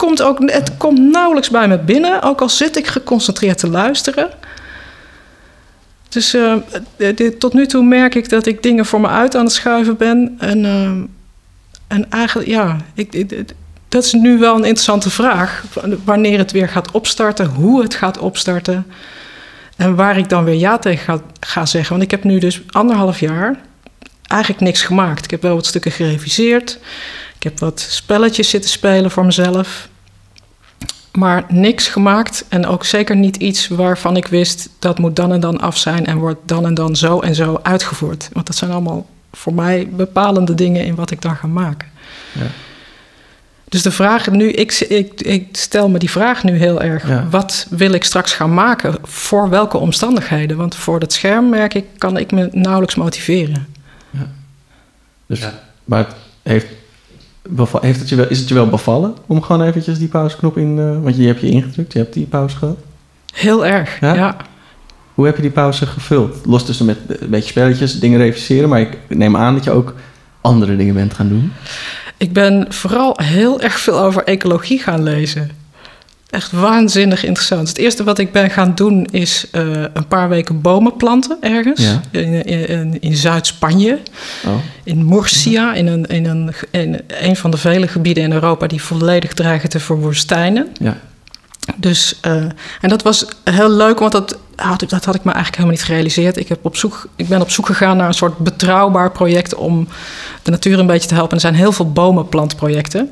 [0.00, 4.30] Komt, ook, het komt nauwelijks bij me binnen, ook al zit ik geconcentreerd te luisteren.
[6.08, 6.54] Dus uh,
[6.96, 9.96] dit, tot nu toe merk ik dat ik dingen voor me uit aan het schuiven
[9.96, 10.36] ben.
[10.38, 10.90] En, uh,
[11.86, 13.44] en eigenlijk, ja, ik,
[13.88, 15.64] dat is nu wel een interessante vraag.
[16.04, 18.86] Wanneer het weer gaat opstarten, hoe het gaat opstarten.
[19.76, 21.90] En waar ik dan weer ja tegen ga, ga zeggen.
[21.90, 23.58] Want ik heb nu dus anderhalf jaar
[24.26, 25.24] eigenlijk niks gemaakt.
[25.24, 26.78] Ik heb wel wat stukken gereviseerd.
[27.40, 29.88] Ik heb wat spelletjes zitten spelen voor mezelf.
[31.12, 35.40] Maar niks gemaakt en ook zeker niet iets waarvan ik wist dat moet dan en
[35.40, 38.28] dan af zijn en wordt dan en dan zo en zo uitgevoerd.
[38.32, 41.88] Want dat zijn allemaal voor mij bepalende dingen in wat ik dan ga maken.
[42.32, 42.46] Ja.
[43.68, 47.04] Dus de vraag nu, ik, ik, ik, stel me die vraag nu heel erg.
[47.30, 48.96] Wat wil ik straks gaan maken?
[49.02, 50.56] Voor welke omstandigheden?
[50.56, 53.66] Want voor dat scherm merk ik, kan ik me nauwelijks motiveren.
[54.10, 54.26] Ja.
[55.26, 55.40] Dus,
[55.84, 56.06] Maar
[56.42, 56.66] heeft
[57.80, 60.76] heeft het je wel, is het je wel bevallen om gewoon eventjes die pauzeknop in...
[60.78, 62.78] Uh, want je hebt je ingedrukt, je hebt die pauze gehad.
[63.34, 64.36] Heel erg, ja?
[65.14, 66.46] Hoe heb je die pauze gevuld?
[66.46, 68.68] Los tussen met een beetje spelletjes, dingen reviseren...
[68.68, 69.94] maar ik neem aan dat je ook
[70.40, 71.52] andere dingen bent gaan doen.
[72.16, 75.50] Ik ben vooral heel erg veel over ecologie gaan lezen
[76.30, 77.68] echt waanzinnig interessant.
[77.68, 81.80] Het eerste wat ik ben gaan doen is uh, een paar weken bomen planten ergens.
[81.80, 82.00] Ja.
[82.10, 83.98] In, in, in Zuid-Spanje.
[84.46, 84.54] Oh.
[84.84, 85.74] In Murcia.
[85.74, 89.68] In, een, in, een, in een van de vele gebieden in Europa die volledig dreigen
[89.68, 90.68] te verwoestijnen.
[90.72, 90.96] Ja.
[91.76, 92.32] Dus, uh,
[92.80, 95.84] en dat was heel leuk, want dat had, dat had ik me eigenlijk helemaal niet
[95.84, 96.36] gerealiseerd.
[96.36, 99.88] Ik, heb op zoek, ik ben op zoek gegaan naar een soort betrouwbaar project om
[100.42, 101.34] de natuur een beetje te helpen.
[101.34, 103.10] er zijn heel veel bomenplantprojecten.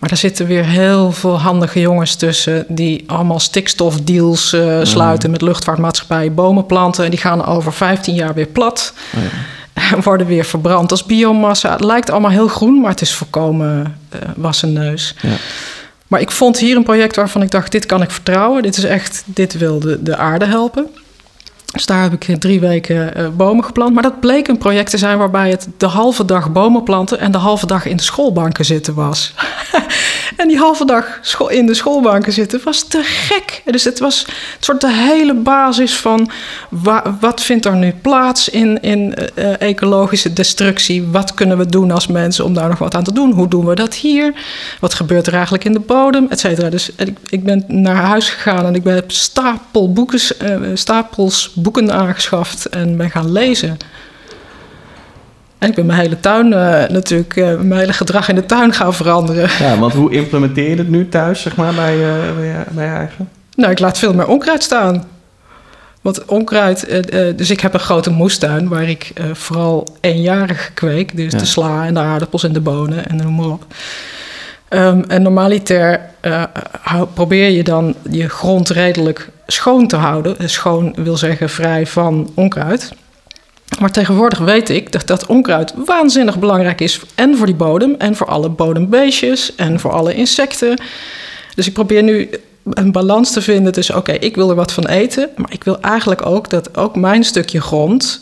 [0.00, 5.42] Maar daar zitten weer heel veel handige jongens tussen die allemaal stikstofdeals uh, sluiten met
[5.42, 7.04] luchtvaartmaatschappijen, bomen planten.
[7.04, 8.92] En die gaan over 15 jaar weer plat.
[9.16, 9.28] Oh ja.
[9.94, 11.72] En worden weer verbrand als biomassa.
[11.72, 15.14] Het lijkt allemaal heel groen, maar het is volkomen uh, wassen neus.
[15.22, 15.34] Ja.
[16.06, 18.62] Maar ik vond hier een project waarvan ik dacht: dit kan ik vertrouwen.
[18.62, 20.86] Dit is echt, dit wil de, de aarde helpen.
[21.72, 23.94] Dus daar heb ik drie weken uh, bomen geplant.
[23.94, 27.32] Maar dat bleek een project te zijn waarbij het de halve dag bomen planten en
[27.32, 29.34] de halve dag in de schoolbanken zitten was.
[30.36, 33.62] en die halve dag in de schoolbanken zitten was te gek.
[33.64, 36.30] Dus het was een soort de hele basis van
[37.20, 41.06] wat vindt er nu plaats in, in uh, ecologische destructie?
[41.06, 43.32] Wat kunnen we doen als mensen om daar nog wat aan te doen?
[43.32, 44.34] Hoe doen we dat hier?
[44.80, 46.26] Wat gebeurt er eigenlijk in de bodem?
[46.28, 46.70] Et cetera.
[46.70, 50.20] Dus ik, ik, ben naar huis gegaan en ik ben stapel boeken,
[50.74, 53.76] stapels boeken aangeschaft en ben gaan lezen.
[55.58, 58.72] En ik ben mijn hele tuin uh, natuurlijk, uh, mijn hele gedrag in de tuin
[58.72, 59.48] gaan veranderen.
[59.58, 62.84] Ja, want hoe implementeer je het nu thuis, zeg maar, bij, uh, bij, je, bij
[62.84, 63.28] je eigen?
[63.54, 65.04] Nou, ik laat veel meer onkruid staan.
[66.00, 67.02] Want onkruid,
[67.36, 71.16] dus ik heb een grote moestuin waar ik vooral eenjarig kweek.
[71.16, 73.64] Dus de sla en de aardappels en de bonen en noem maar op.
[74.72, 76.00] Um, en normaliter
[77.14, 80.50] probeer je dan je grond redelijk schoon te houden.
[80.50, 82.92] Schoon wil zeggen vrij van onkruid.
[83.78, 87.00] Maar tegenwoordig weet ik dat dat onkruid waanzinnig belangrijk is.
[87.14, 90.82] En voor die bodem, en voor alle bodembeestjes, en voor alle insecten.
[91.54, 92.30] Dus ik probeer nu
[92.64, 95.28] een balans te vinden tussen: oké, ik wil er wat van eten.
[95.36, 98.20] Maar ik wil eigenlijk ook dat ook mijn stukje grond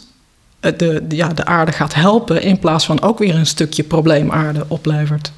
[0.60, 2.42] eh, de, ja, de aarde gaat helpen.
[2.42, 5.32] In plaats van ook weer een stukje probleemaarde oplevert.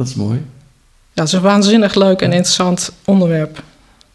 [0.00, 0.38] Dat is mooi.
[1.12, 3.62] Ja, het is een waanzinnig leuk en interessant onderwerp.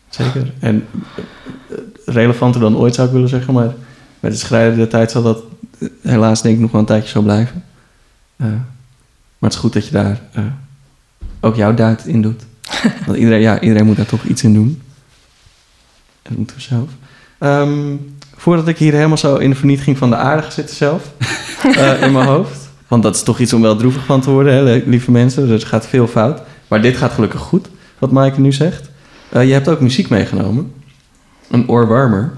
[0.10, 0.54] Zeker.
[0.60, 3.74] En eh, relevanter dan ooit zou ik willen zeggen, maar
[4.19, 5.43] met het schrijven der tijd zal dat
[5.80, 7.63] eh, helaas denk ik nog wel een tijdje zo blijven.
[8.38, 10.43] Uh, maar het is goed dat je daar uh,
[11.39, 12.43] ook jouw duit in doet.
[13.06, 14.82] Want iedereen, ja, iedereen moet daar toch iets in doen.
[16.21, 16.89] En dat moeten we zelf.
[17.38, 17.95] Ehm,
[18.36, 21.12] voordat ik hier helemaal zo in de vernietiging van de aarde ga zitten zelf,
[21.63, 22.64] eh, in mijn hoofd.
[22.88, 25.48] Want dat is toch iets om wel droevig van te worden, hè, lieve mensen.
[25.48, 26.41] Dus er gaat veel fout.
[26.67, 27.67] Maar dit gaat gelukkig goed,
[28.00, 28.89] wat Maaike nu zegt.
[29.30, 30.71] Eh, je hebt ook muziek meegenomen.
[31.50, 32.32] Een oorwarmer.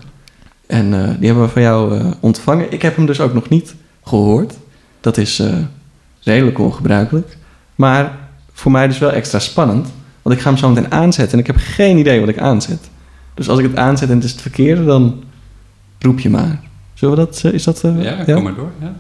[0.68, 2.72] En eh, die hebben we van jou eh, ontvangen.
[2.72, 4.54] Ik heb hem dus ook nog niet gehoord.
[5.02, 5.44] Dat is
[6.22, 7.38] redelijk ongebruikelijk.
[7.76, 8.18] Maar
[8.54, 9.88] voor mij dus wel extra spannend.
[10.22, 12.90] Want ik ga hem zo meteen aanzetten en ik heb geen idee wat ik aanzet.
[13.34, 15.24] Dus als ik het aanzet en het is het verkeerde, dan
[16.00, 16.60] roep je maar.
[16.94, 17.84] Zullen we dat, is dat...
[17.84, 18.72] eh, Ja, kom maar door.
[18.82, 18.94] Ja.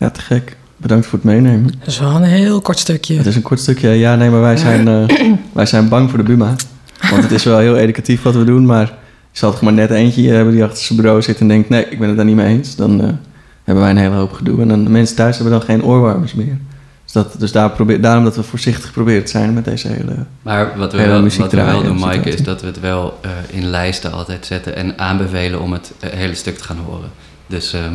[0.00, 0.56] Ja, te gek.
[0.76, 1.74] Bedankt voor het meenemen.
[1.78, 3.16] Dat is wel een heel kort stukje.
[3.16, 3.88] Het is een kort stukje.
[3.88, 6.54] Ja, nee, maar wij zijn, eh, wij zijn bang voor de Buma.
[7.10, 8.86] Want het is wel heel educatief wat we doen, maar
[9.32, 11.84] je zal toch maar net eentje hebben die achter zijn bureau zit en denkt: nee,
[11.84, 12.76] ik ben het daar niet mee eens.
[12.76, 13.08] Dan eh,
[13.64, 14.60] hebben wij een hele hoop gedoe.
[14.60, 16.58] En dan, de mensen thuis hebben dan geen oorwarmers meer.
[17.04, 20.26] Dus, dat, dus daar probeer, daarom dat we voorzichtig proberen te zijn met deze hele.
[20.42, 23.18] Maar wat we wel, wat we wel doen, en Maaike, is dat we het wel
[23.20, 27.10] eh, in lijsten altijd zetten en aanbevelen om het hele stuk te gaan horen.
[27.46, 27.94] Dus ehm,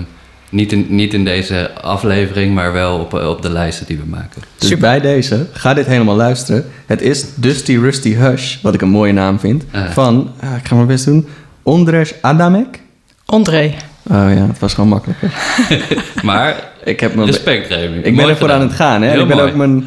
[0.55, 4.03] niet, in, niet in deze aflevering, maar wel op, eh, op de lijsten die we
[4.07, 4.41] maken.
[4.57, 4.89] Dus Super.
[4.89, 6.65] bij deze, ga dit helemaal luisteren.
[6.85, 9.63] Het is Dusty Rusty Hush, wat ik een mooie naam vind.
[9.71, 9.89] Ah.
[9.89, 11.27] Van, ah, ik ga mijn best doen,
[11.63, 12.79] Ondrej Adamek.
[13.25, 13.73] André.
[14.09, 15.31] Oh ja, het was gewoon makkelijker.
[16.23, 17.97] Maar Ik heb mijn respect, Remy.
[17.97, 18.61] Ik ben Mooi ervoor gedaan.
[18.61, 19.09] aan het gaan, hè?
[19.09, 19.49] Heel ik ben mooi.
[19.49, 19.85] ook mijn,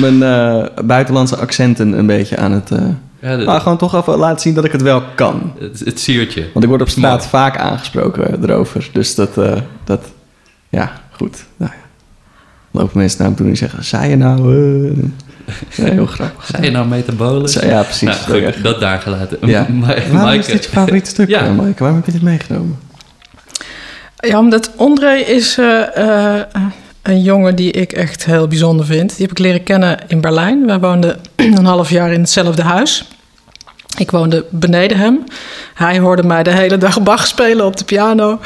[0.00, 2.70] mijn eh, buitenlandse accenten een beetje aan het...
[2.70, 2.78] eh
[3.20, 5.52] Ja, maar gewoon toch even laten zien dat ik het wel kan.
[5.60, 6.46] het, het siertje.
[6.52, 7.28] Want ik word op straat Mooi.
[7.28, 8.88] vaak aangesproken eh, erover.
[8.92, 9.52] Dus dat, eh,
[9.84, 10.04] dat...
[10.68, 11.44] Ja, goed.
[11.56, 11.78] Nou ja.
[12.70, 13.84] Lopen mensen naar me toe en zeggen...
[13.84, 14.56] Zei je nou...
[14.88, 14.96] eh?"
[15.76, 16.46] Ja, heel grappig.
[16.46, 17.52] Zei je nou metabolus?
[17.52, 18.26] Zei- Ja, precies.
[18.26, 19.38] Nou, Dat goed, daar gelaten.
[19.40, 19.66] Ja.
[20.12, 21.44] Waarom is dit je favoriete stuk, Ja.
[21.44, 21.52] ja.
[21.52, 21.78] Maaike?
[21.78, 22.78] Waarom heb je dit meegenomen?
[24.16, 26.44] Ja, omdat André is eh, eh,
[27.08, 29.16] een jongen die ik echt heel bijzonder vind.
[29.16, 30.66] Die heb ik leren kennen in Berlijn.
[30.66, 33.04] Wij woonden een half jaar in hetzelfde huis.
[33.96, 35.24] Ik woonde beneden hem.
[35.74, 38.40] Hij hoorde mij de hele dag Bach spelen op de piano.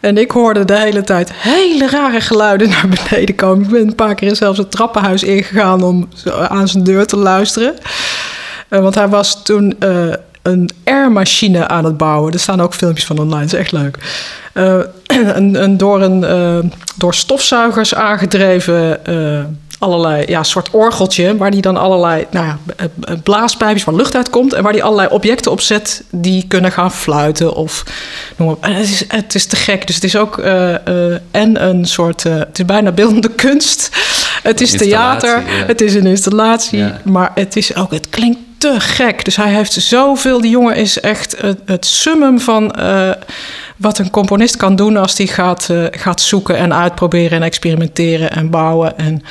[0.00, 3.64] En ik hoorde de hele tijd hele rare geluiden naar beneden komen.
[3.64, 6.08] Ik ben een paar keer zelfs het trappenhuis ingegaan om
[6.48, 7.74] aan zijn deur te luisteren.
[8.68, 12.32] Eh, want hij was toen eh, een airmachine aan het bouwen.
[12.32, 13.98] Er staan ook filmpjes van online, dat is echt leuk.
[14.52, 14.80] Eh,
[15.38, 19.44] een, een door, een, eh, door stofzuigers aangedreven eh,
[19.78, 21.36] allerlei ja, soort orgeltje...
[21.36, 24.52] waar die dan allerlei nou ja, b- blaaspijpjes waar lucht uitkomt...
[24.52, 27.84] en waar die allerlei objecten op zet die kunnen gaan fluiten of
[28.36, 28.64] noem maar op.
[28.64, 29.86] En het is, het is te gek.
[29.86, 32.24] Dus het is ook eh, eh, en een soort...
[32.24, 33.90] eh, het is bijna beeldende kunst.
[34.42, 35.66] Het is theater, ja.
[35.66, 36.78] het is een installatie...
[36.78, 37.00] Ja.
[37.04, 37.90] maar het is ook...
[37.90, 38.38] Het klinkt
[38.72, 39.24] te gek.
[39.24, 40.40] Dus hij heeft zoveel...
[40.40, 42.70] Die jongen is echt het, summum van...
[42.72, 43.10] eh,
[43.76, 48.30] wat een componist kan doen als hij gaat, eh, gaat zoeken en uitproberen en experimenteren
[48.30, 48.98] en bouwen.
[48.98, 49.22] En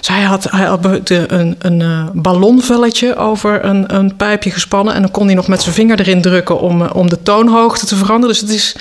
[0.00, 4.94] zij had, hij had een, een eh, ballonvelletje over een, een pijpje gespannen.
[4.94, 7.96] En dan kon hij nog met zijn vinger erin drukken om, om de toonhoogte te
[7.96, 8.34] veranderen.
[8.34, 8.76] Dus het is,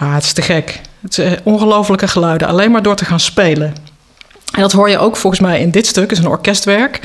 [0.00, 0.80] ja, het is te gek.
[1.02, 3.74] Het ongelofelijke geluiden, alleen maar door te gaan spelen.
[4.52, 7.00] En dat hoor je ook volgens mij in dit stuk, het is een orkestwerk.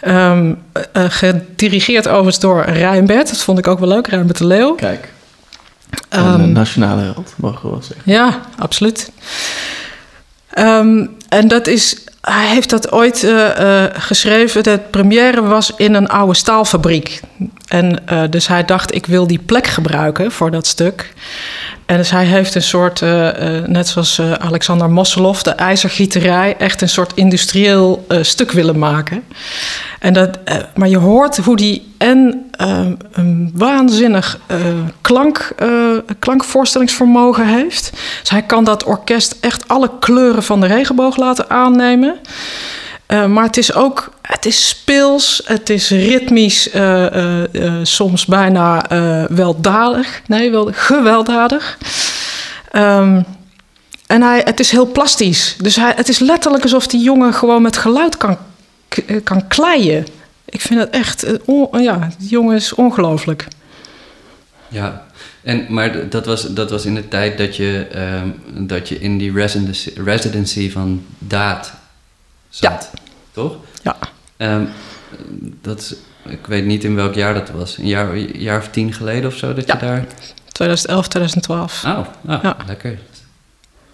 [0.00, 0.54] Ehm,
[0.92, 3.28] eh, gedirigeerd overigens door Rijnbert.
[3.28, 4.74] Dat vond ik ook wel leuk, Rijnbert de Leeuw.
[4.74, 5.12] Kijk,
[6.08, 8.12] een Ehm, eh, nationale held, mogen we wel zeggen.
[8.12, 9.10] ja, absoluut.
[10.50, 14.62] Ehm, en dat is, hij heeft dat ooit eh, eh, geschreven.
[14.62, 17.20] De première was in een oude staalfabriek.
[17.68, 21.12] En dus hij dacht, ik wil die plek gebruiken voor dat stuk.
[21.86, 26.56] En dus hij heeft een soort, eh, eh, net zoals eh, Alexander Mosselov, de ijzergieterij,
[26.58, 29.24] echt een soort industrieel stuk willen maken.
[29.98, 30.38] En dat,
[30.74, 34.38] maar je hoort hoe die en eh, een waanzinnig
[35.00, 35.54] klank,
[36.18, 37.90] klankvoorstellingsvermogen heeft.
[38.20, 42.14] Dus hij kan dat orkest echt alle kleuren van de regenboog laten aannemen.
[43.06, 48.86] Maar het is ook het is speels, het is ritmisch, eh, eh, eh, soms bijna
[49.28, 50.22] weldadig.
[50.26, 51.78] Nee, wel gewelddadig.
[52.70, 53.22] Ehm,
[54.06, 55.56] en hij, het is heel plastisch.
[55.58, 58.38] Dus hij, het is letterlijk alsof die jongen gewoon met geluid kan,
[59.24, 60.06] kan kleien.
[60.44, 61.26] Ik vind het echt...
[61.44, 63.46] on- ja, die jongen is ongelooflijk.
[64.68, 65.06] Ja,
[65.42, 68.28] en, maar dat was, dat was in de tijd dat je, ehm,
[68.66, 71.72] dat je in die residency, residency van Daad
[72.48, 72.90] zat,
[73.32, 73.56] toch?
[73.82, 73.96] Ja.
[74.36, 74.64] Ehm,
[75.62, 75.94] dat is,
[76.28, 77.76] ik weet niet in welk jaar dat was.
[77.78, 79.74] Een jaar, jaar of tien geleden of zo dat Ja.
[79.74, 80.04] je daar...
[80.52, 81.84] 2011, 2012.
[81.84, 82.56] Oh, oh Ja.
[82.66, 82.98] lekker.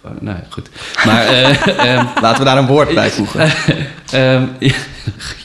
[0.01, 0.69] Oh, nou ja, goed.
[1.05, 3.41] Maar, eh, ehm, Laten we daar een woord bij voegen.
[4.11, 4.73] Ehm, ja,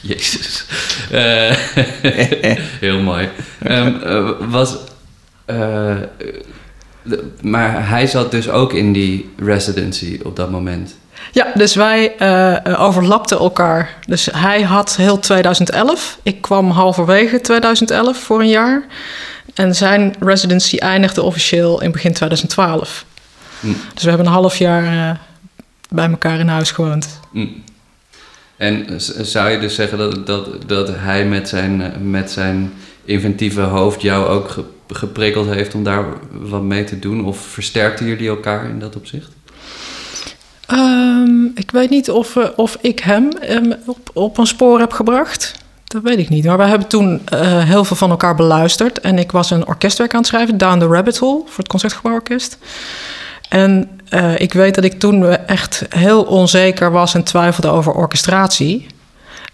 [0.01, 0.65] Jezus.
[1.11, 1.51] Eh,
[2.85, 3.29] heel mooi.
[3.59, 4.77] Ehm, eh, was,
[5.45, 5.95] eh,
[7.03, 10.95] de- maar hij zat dus ook in die residency op dat moment.
[11.31, 13.95] Ja, dus wij eh, overlapten elkaar.
[14.07, 16.19] Dus hij had heel 2011.
[16.23, 18.83] Ik kwam halverwege 2011 voor een jaar.
[19.53, 23.05] En zijn residency eindigde officieel in begin 2012.
[23.59, 23.67] Hm.
[23.93, 25.15] Dus we hebben een half jaar eh,
[25.89, 27.19] bij elkaar in huis gewoond.
[27.31, 27.63] Mm.
[28.57, 28.85] En
[29.21, 32.73] zou je dus zeggen dat, dat, dat hij met zijn, eh, met zijn
[33.05, 37.25] inventieve hoofd jou ook ge- geprikkeld heeft om daar wat mee te doen?
[37.25, 39.31] Of versterkten jullie elkaar in dat opzicht?
[40.69, 44.91] Ehm, ik weet niet of, we- of ik hem ehm, op, op een spoor heb
[44.91, 45.53] gebracht.
[45.83, 46.45] Dat weet ik niet.
[46.45, 48.99] Maar we hebben toen eh, heel veel van elkaar beluisterd.
[48.99, 52.57] En ik was een orkestwerk aan het schrijven, Down the Rabbit Hole, voor het Concertgebouworkest.
[53.49, 58.87] En eh, ik weet dat ik toen echt heel onzeker was en twijfelde over orchestratie.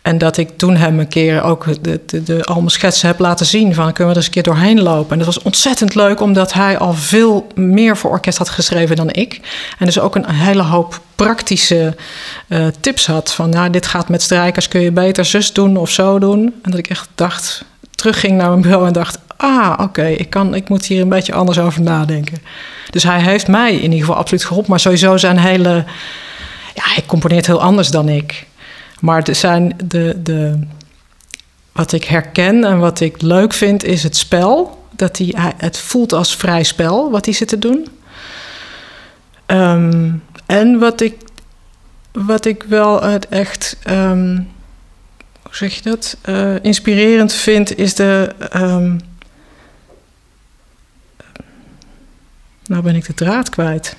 [0.05, 3.19] En dat ik toen hem een keer ook de, de, de, al mijn schetsen heb
[3.19, 5.11] laten zien van kunnen we er eens een keer doorheen lopen.
[5.11, 9.11] En dat was ontzettend leuk omdat hij al veel meer voor orkest had geschreven dan
[9.11, 9.39] ik.
[9.79, 11.95] En dus ook een hele hoop praktische
[12.47, 15.89] eh, tips had van nou dit gaat met strijkers kun je beter zus doen of
[15.89, 16.53] zo doen.
[16.61, 17.65] En dat ik echt dacht,
[17.95, 21.33] terugging naar mijn bureau en dacht ah oké ik kan ik moet hier een beetje
[21.33, 22.37] anders over nadenken.
[22.89, 25.83] Dus hij heeft mij in ieder geval absoluut geholpen, maar sowieso zijn hele
[26.73, 28.45] ja hij componeert heel anders dan ik.
[29.05, 30.59] Maar er zijn de, de,
[31.71, 34.83] wat ik herken en wat ik leuk vind is het spel.
[34.91, 37.87] Dat hij, het voelt als vrij spel wat hij zit te doen.
[39.45, 40.11] Ehm,
[40.45, 41.15] en wat ik,
[42.11, 44.35] wat ik wel echt, ehm,
[45.41, 48.35] hoe zeg je dat, Eh, inspirerend vind, is de.
[48.51, 48.97] ehm,
[52.65, 53.95] nou ben ik de draad kwijt.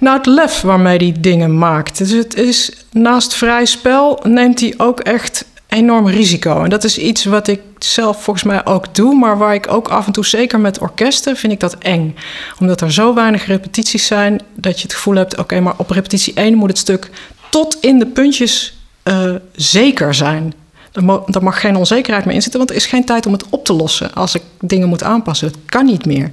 [0.00, 1.98] Nou, het lef waarmee hij dingen maakt.
[1.98, 6.62] Dus het is naast vrij spel neemt hij ook echt enorm risico.
[6.62, 9.88] En dat is iets wat ik zelf volgens mij ook doe, maar waar ik ook
[9.88, 12.16] af en toe, zeker met orkesten, vind ik dat eng.
[12.58, 16.34] Omdat er zo weinig repetities zijn dat je het gevoel hebt: oké, maar op repetitie
[16.34, 17.10] 1 moet het stuk
[17.50, 20.54] tot in de puntjes eh, zeker zijn.
[20.92, 23.64] Er, mag geen onzekerheid meer in zitten, want er is geen tijd om het op
[23.64, 25.46] te lossen als ik dingen moet aanpassen.
[25.46, 26.30] Het kan niet meer.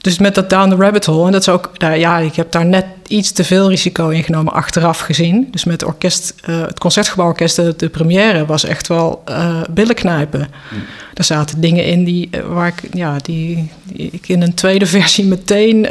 [0.00, 2.52] Dus met dat down the rabbit hole, en dat is ook, nou ja, ik heb
[2.52, 5.48] daar net iets te veel risico in genomen achteraf gezien.
[5.50, 10.48] Dus met orkest, eh, het concertgebouworkest, de, de première was echt wel eh billen knijpen.
[11.14, 14.86] Er zaten dingen in die, eh, waar ik, ja, die, die ik in een tweede
[14.96, 15.88] versie meteen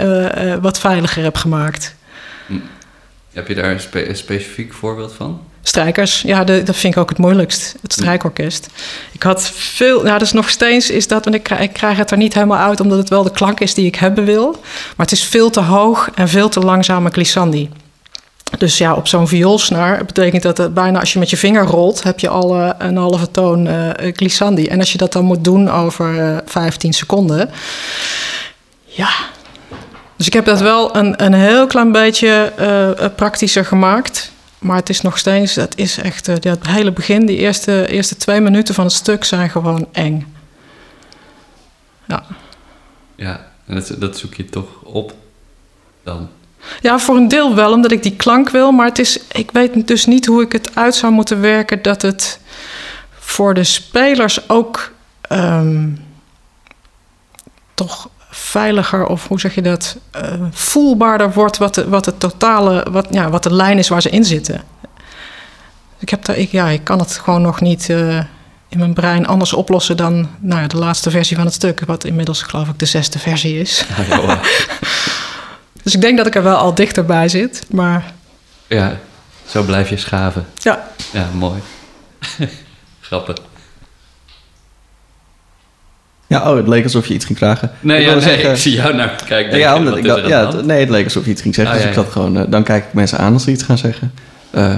[0.61, 1.95] wat veiliger heb gemaakt.
[3.33, 5.41] Heb je daar een, spe- een specifiek voorbeeld van?
[5.67, 7.75] Strijkers, ja, de, dat vind ik ook het moeilijkst.
[7.81, 8.67] Het strijkorkest.
[9.11, 12.11] Ik had veel, nou, dus nog steeds is dat, want ik krijg, ik krijg het
[12.11, 14.51] er niet helemaal uit, omdat het wel de klank is die ik hebben wil.
[14.95, 17.69] Maar het is veel te hoog en veel te langzame glissandi.
[18.57, 22.03] Dus ja, op zo'n vioolsnaar betekent dat het bijna als je met je vinger rolt,
[22.03, 24.67] heb je al eh, een halve toon eh glissandi.
[24.67, 27.49] En als je dat dan moet doen over eh 15 seconden,
[28.85, 29.09] ja.
[30.17, 34.31] Dus ik heb dat wel een, een heel klein beetje eh, eh, praktischer gemaakt.
[34.59, 37.87] Maar het is nog steeds, het is echt, eh, ja, het hele begin, die eerste,
[37.87, 40.33] eerste twee minuten van het stuk zijn gewoon eng.
[42.07, 42.23] Ja.
[43.15, 45.13] Ja, en dat, dat zoek je toch op
[46.03, 46.29] dan?
[46.81, 48.71] ja, voor een deel wel, omdat ik die klank wil.
[48.71, 52.01] Maar het is, ik weet dus niet hoe ik het uit zou moeten werken dat
[52.01, 52.39] het
[53.19, 55.89] voor de spelers ook ehm,
[57.73, 62.85] toch veiliger of hoe zeg je dat, eh, voelbaarder wordt wat de, wat de totale,
[62.91, 64.61] wat, ja, wat de lijn is waar ze in zitten.
[65.99, 68.17] Ik, heb daar, ik, ja, ik kan het gewoon nog niet eh,
[68.69, 72.03] in mijn brein anders oplossen dan nou ja, de laatste versie van het stuk, wat
[72.03, 73.85] inmiddels geloof ik de zesde versie is.
[74.09, 74.39] Ja.
[75.83, 78.13] Dus ik denk dat ik er wel al dichterbij zit, maar
[78.67, 78.97] ja,
[79.45, 80.45] zo blijf je schaven.
[80.57, 80.87] ja.
[81.11, 81.61] Ja, mooi.
[82.99, 83.35] Grappig.
[86.27, 87.71] Ja, oh, het leek alsof je iets ging vragen.
[87.79, 89.57] Nee, ik ja, nee zeggen, ik zie jou naar kijken.
[89.57, 91.73] ja, omdat ik ja, het- nee, het leek alsof je iets ging zeggen.
[91.75, 93.63] Ah, dus ja, ik zat gewoon, eh, dan kijk ik mensen aan als ze iets
[93.63, 94.11] gaan zeggen.
[94.49, 94.75] Eh,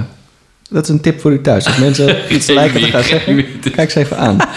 [0.70, 1.66] dat is een tip voor u thuis.
[1.66, 3.44] Als mensen iets lijken te gaan zeggen,
[3.74, 4.36] kijk ze even aan.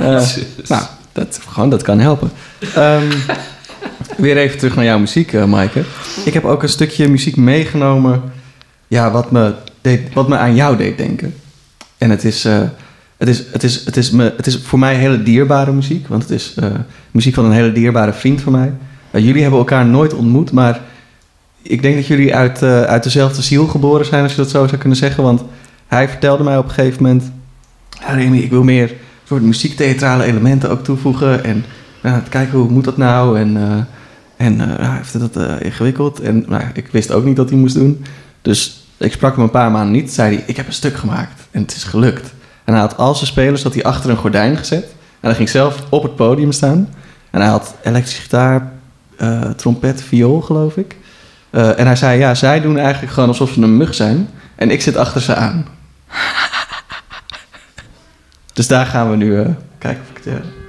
[0.00, 0.26] Uh,
[0.66, 0.82] nou,
[1.12, 2.30] dat, gewoon, dat kan helpen.
[2.78, 3.08] Um,
[4.16, 5.82] weer even terug naar jouw muziek, Maaike.
[6.24, 8.22] Ik heb ook een stukje muziek meegenomen...
[8.88, 11.34] Ja, wat me, deed, wat me aan jou deed denken.
[11.98, 12.46] En het is...
[13.20, 16.06] Het is, het, is, het, is me, het is voor mij hele dierbare muziek.
[16.08, 16.66] Want het is uh,
[17.10, 18.72] muziek van een hele dierbare vriend van mij.
[19.10, 20.80] Uh, jullie hebben elkaar nooit ontmoet, maar
[21.62, 24.66] ik denk dat jullie uit, uh, uit dezelfde ziel geboren zijn, als je dat zo
[24.66, 25.22] zou kunnen zeggen.
[25.22, 25.42] Want
[25.86, 27.32] hij vertelde mij op een gegeven moment:
[28.00, 28.94] ja, Remy, ik wil meer
[29.24, 31.44] soort muziektheatrale elementen ook toevoegen.
[31.44, 31.64] En
[32.02, 33.38] nou, kijken hoe moet dat nou?
[33.38, 33.56] En,
[34.36, 36.20] en hij heeft dat ingewikkeld.
[36.20, 38.04] En nou, ik wist ook niet dat hij moest doen.
[38.42, 40.12] Dus ik sprak hem een paar maanden niet.
[40.12, 42.32] Zei hij: Ik heb een stuk gemaakt en het is gelukt.
[42.70, 44.84] En hij had al zijn spelers dat hij achter een gordijn gezet.
[45.20, 46.88] En hij ging zelf op het podium staan.
[47.30, 48.72] En hij had elektrische gitaar,
[49.18, 50.96] uh, trompet, viool, geloof ik.
[51.50, 54.28] Uh, en hij zei, ja, zij doen eigenlijk gewoon alsof ze een mug zijn.
[54.54, 55.66] En ik zit achter ze aan.
[58.52, 59.46] dus daar gaan we nu uh,
[59.78, 60.59] kijken of ik het...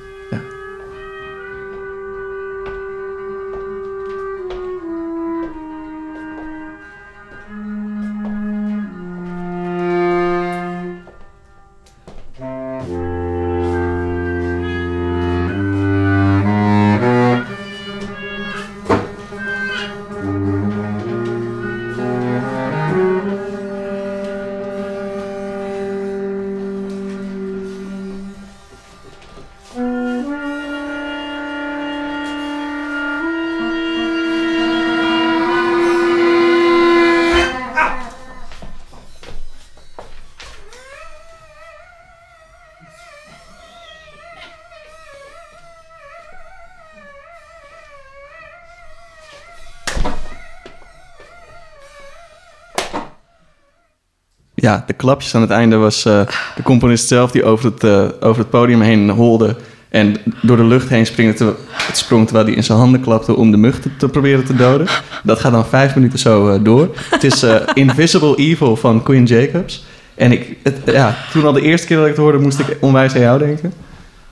[54.62, 54.84] ja.
[54.88, 56.22] De klapjes aan het einde was uh,
[56.55, 59.55] de componist zelf die over het, uh, over het podium heen holde.
[59.89, 63.36] En door de lucht heen springde te, het sprong terwijl hij in zijn handen klapte
[63.36, 64.88] om de mug te, te proberen te doden.
[65.24, 66.95] Dat gaat dan vijf minuten zo uh, door.
[67.09, 69.86] Het is Invisible Evil van Queen Jacobs.
[70.16, 72.78] En ik, het, ja, toen al de eerste keer dat ik het hoorde, moest ik
[72.80, 73.74] onwijs aan jou denken.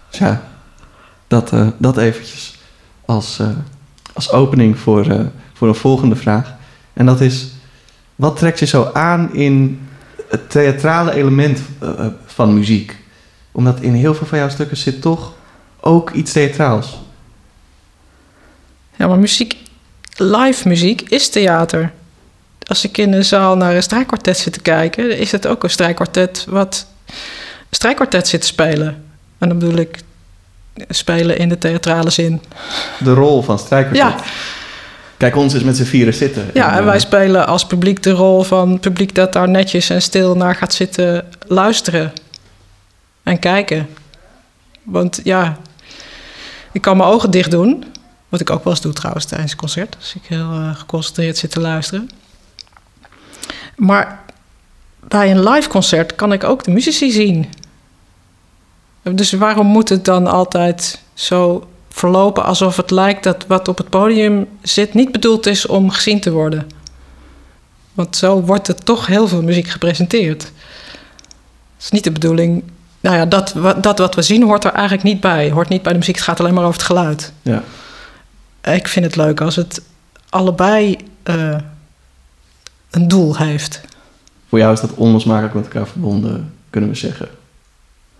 [0.10, 0.44] Dus ja,
[1.28, 2.58] dat, dat eventjes
[3.06, 3.40] als,
[4.14, 5.06] als opening voor,
[5.54, 6.54] voor een volgende vraag.
[6.94, 7.48] En dat is,
[8.16, 9.80] wat trekt je zo aan in
[10.30, 12.98] het theatrale element uh, van muziek.
[13.52, 15.34] Omdat in heel veel van jouw stukken zit toch
[15.80, 17.00] ook iets theatraals.
[18.96, 19.56] Ja, maar muziek,
[20.16, 21.92] live muziek is theater.
[22.68, 25.70] Als ik in een zaal naar een strijkkwartet zit te kijken, is het ook een
[25.70, 27.16] strijkkwartet wat een
[27.70, 29.04] strijkkwartet zit te spelen.
[29.38, 30.00] En dan bedoel ik
[30.90, 32.42] spelen in de theatrale zin.
[33.00, 34.20] De rol van strijkkwartet.
[34.20, 34.26] Ja.
[35.20, 36.50] Kijk, ons is met z'n vieren zitten.
[36.54, 40.36] Ja, en wij spelen als publiek de rol van publiek dat daar netjes en stil
[40.36, 42.14] naar gaat zitten luisteren
[43.24, 43.90] en kijken.
[44.84, 45.58] Want ja,
[46.72, 47.86] ik kan mijn ogen dicht doen,
[48.30, 51.38] wat ik ook wel eens doe trouwens tijdens het concert, als ik heel uh, geconcentreerd
[51.38, 52.10] zit te luisteren.
[53.76, 54.20] Maar
[55.08, 57.50] bij een live concert kan ik ook de muzici zien.
[59.04, 63.90] Dus waarom moet het dan altijd zo verlopen alsof het lijkt dat wat op het
[63.90, 66.68] podium zit niet bedoeld is om gezien te worden.
[67.94, 70.44] Want zo wordt er toch heel veel muziek gepresenteerd.
[70.44, 72.64] Het is niet de bedoeling.
[73.00, 75.52] Nou ja, dat, dat wat we zien hoort er eigenlijk niet bij.
[75.52, 77.34] Hoort niet bij de muziek, het gaat alleen maar over het geluid.
[77.42, 77.64] Ja.
[78.64, 79.82] Ik vind het leuk als het
[80.30, 81.56] allebei uh,
[82.90, 83.82] een doel heeft.
[84.50, 87.28] Voor jou is dat onlosmakelijk met elkaar verbonden, kunnen we zeggen.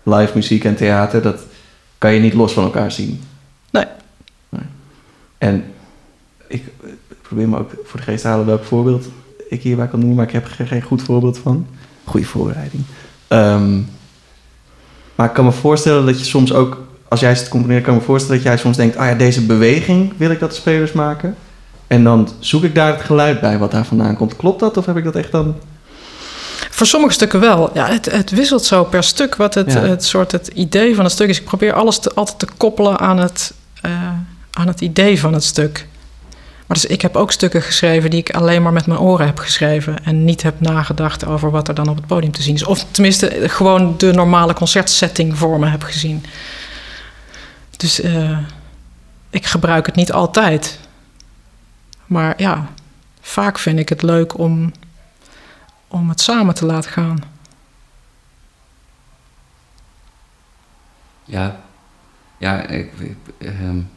[0.02, 1.40] Live muziek en theater, dat
[1.98, 3.22] kan je niet los van elkaar zien.
[5.40, 5.64] En
[6.46, 6.64] ik
[7.22, 9.06] probeer me ook voor de geest te halen welk voorbeeld
[9.48, 11.66] ik hierbij kan noemen, maar ik heb er geen goed voorbeeld van.
[12.04, 12.82] Goede voorbereiding.
[13.28, 13.88] Um,
[15.14, 18.00] maar ik kan me voorstellen dat je soms ook, als jij het componeert, kan ik
[18.00, 20.92] me voorstellen dat jij soms denkt: ah ja, deze beweging wil ik dat de spelers
[20.92, 21.36] maken.
[21.86, 24.36] En dan zoek ik daar het geluid bij wat daar vandaan komt.
[24.36, 25.54] Klopt dat of heb ik dat echt dan
[26.70, 27.70] voor sommige stukken wel.
[27.74, 29.80] Ja, het, het wisselt zo per stuk wat het, ja.
[29.80, 31.38] het soort het idee van het stuk is.
[31.38, 33.52] Ik probeer alles te, altijd te koppelen aan het,
[33.86, 33.92] uh,
[34.50, 35.86] aan het idee van het stuk.
[36.66, 39.38] Maar dus ik heb ook stukken geschreven die ik alleen maar met mijn oren heb
[39.38, 40.04] geschreven.
[40.04, 42.64] En niet heb nagedacht over wat er dan op het podium te zien is.
[42.64, 46.24] Of tenminste gewoon de normale concertsetting voor me heb gezien.
[47.76, 48.38] Dus uh,
[49.30, 50.78] ik gebruik het niet altijd.
[52.06, 52.68] Maar ja,
[53.20, 54.72] vaak vind ik het leuk om
[55.90, 57.18] om het samen te laten gaan.
[61.24, 61.60] Ja,
[62.38, 62.92] ja ik,
[63.38, 63.90] um,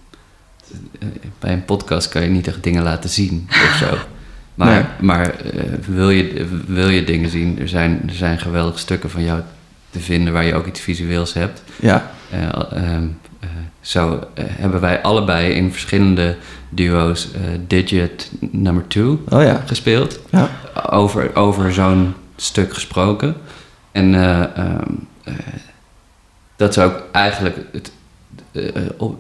[1.39, 3.97] bij een podcast kan je niet echt dingen laten zien of zo.
[4.55, 4.83] Maar, Nee.
[4.99, 7.59] maar eh, wil, je, wil je dingen zien?
[7.59, 9.41] Er zijn, er zijn geweldige stukken van jou
[9.89, 11.63] te vinden waar je ook iets visueels hebt.
[11.81, 13.03] Ja, Eh, ehm,
[13.39, 13.49] eh,
[13.81, 16.35] zo eh, hebben wij allebei in verschillende
[16.69, 19.63] duo's eh, Digit Number 2 oh ja.
[19.65, 20.19] gespeeld.
[20.29, 20.49] ja.
[20.89, 23.35] Over, over zo'n stuk gesproken.
[23.91, 24.91] En eh, ehm,
[25.23, 25.33] eh,
[26.55, 27.55] dat is ook eigenlijk...
[27.71, 27.91] Het, eh,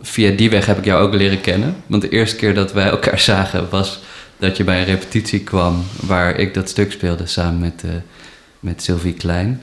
[0.01, 1.75] via die weg heb ik jou ook leren kennen.
[1.87, 3.99] Want de eerste keer dat wij elkaar zagen was
[4.37, 5.83] dat je bij een repetitie kwam...
[5.99, 7.89] waar ik dat stuk speelde samen met, eh,
[8.59, 9.61] met Sylvie Klein.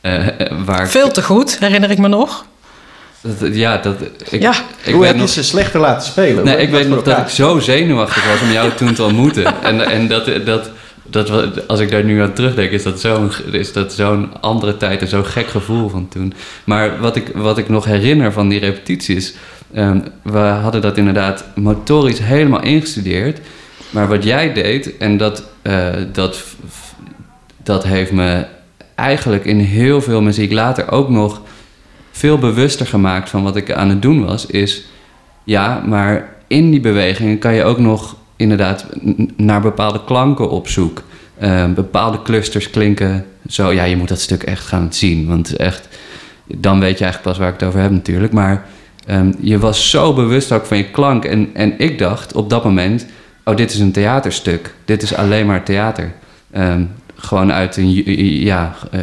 [0.00, 0.26] Eh,
[0.64, 2.44] waar Veel te goed, herinner ik me nog.
[3.20, 3.94] dat- ja, dat,
[4.30, 4.54] ik, Ja.
[4.82, 6.44] ik Hoe heb je nog, ze slechter laten spelen?
[6.44, 9.44] nee, ik je weet nog dat ik zo zenuwachtig was om jou toen te ontmoeten.
[9.62, 10.70] En, en dat, dat,
[11.06, 13.30] dat, als ik daar nu aan terugdenk, is dat zo'n
[13.88, 16.32] zo'n andere tijd en zo'n gek gevoel van toen.
[16.64, 19.34] Maar wat ik, wat ik nog herinner van die repetities,
[19.74, 23.40] ehm, we hadden dat inderdaad motorisch helemaal ingestudeerd.
[23.90, 26.44] Maar wat jij deed, en dat, eh, dat,
[27.62, 28.46] dat heeft me
[28.94, 31.40] eigenlijk in heel veel muziek later ook nog
[32.10, 34.84] veel bewuster gemaakt van wat ik aan het doen was, is
[35.44, 38.86] ja, maar in die bewegingen kan je ook nog inderdaad
[39.36, 41.02] naar bepaalde klanken op zoek.
[41.38, 43.72] Eh, bepaalde clusters klinken zo.
[43.72, 45.26] Ja, je moet dat stuk echt gaan zien.
[45.26, 45.88] Want echt,
[46.44, 48.32] dan weet je eigenlijk pas waar ik het over heb natuurlijk.
[48.32, 48.66] Maar
[49.06, 51.24] ehm, je was zo bewust ook van je klank.
[51.24, 53.06] En, en ik dacht op dat moment,
[53.44, 54.74] oh, dit is een theaterstuk.
[54.84, 56.12] Dit is alleen maar theater.
[56.50, 56.82] Ehm,
[57.14, 57.90] gewoon uit een
[58.40, 59.00] ja, eh,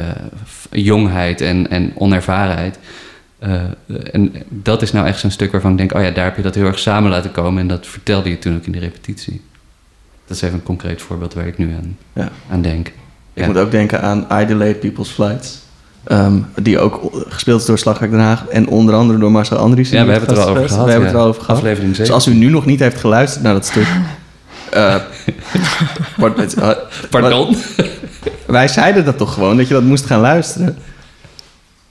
[0.71, 2.79] jongheid en, en onervarenheid.
[3.41, 3.61] Eh,
[4.11, 5.93] en dat is nou echt zo'n stuk waarvan ik denk...
[5.93, 7.61] oh ja, daar heb je dat heel erg samen laten komen...
[7.61, 9.41] en dat vertelde je toen ook in de repetitie.
[10.27, 12.29] Dat is even een concreet voorbeeld waar ik nu aan, Ja.
[12.51, 12.87] aan denk.
[12.87, 12.93] Ik
[13.33, 13.45] Ja.
[13.45, 15.59] moet ook denken aan I Delayed People's Flights.
[16.03, 18.45] Ehm, die ook gespeeld is door Slagwerk Den Haag.
[18.45, 19.97] En onder andere door Marcel Andriessen.
[19.97, 20.85] Ja, we hebben het er al over gehad.
[20.85, 21.57] We hebben het er al over gehad.
[21.57, 22.05] Aflevering 7.
[22.05, 23.87] Dus als u nu nog niet heeft geluisterd naar dat stuk...
[24.69, 25.01] eh, eh,
[27.09, 27.55] Pardon?
[28.45, 30.77] wij zeiden dat toch gewoon, dat je dat moest gaan luisteren.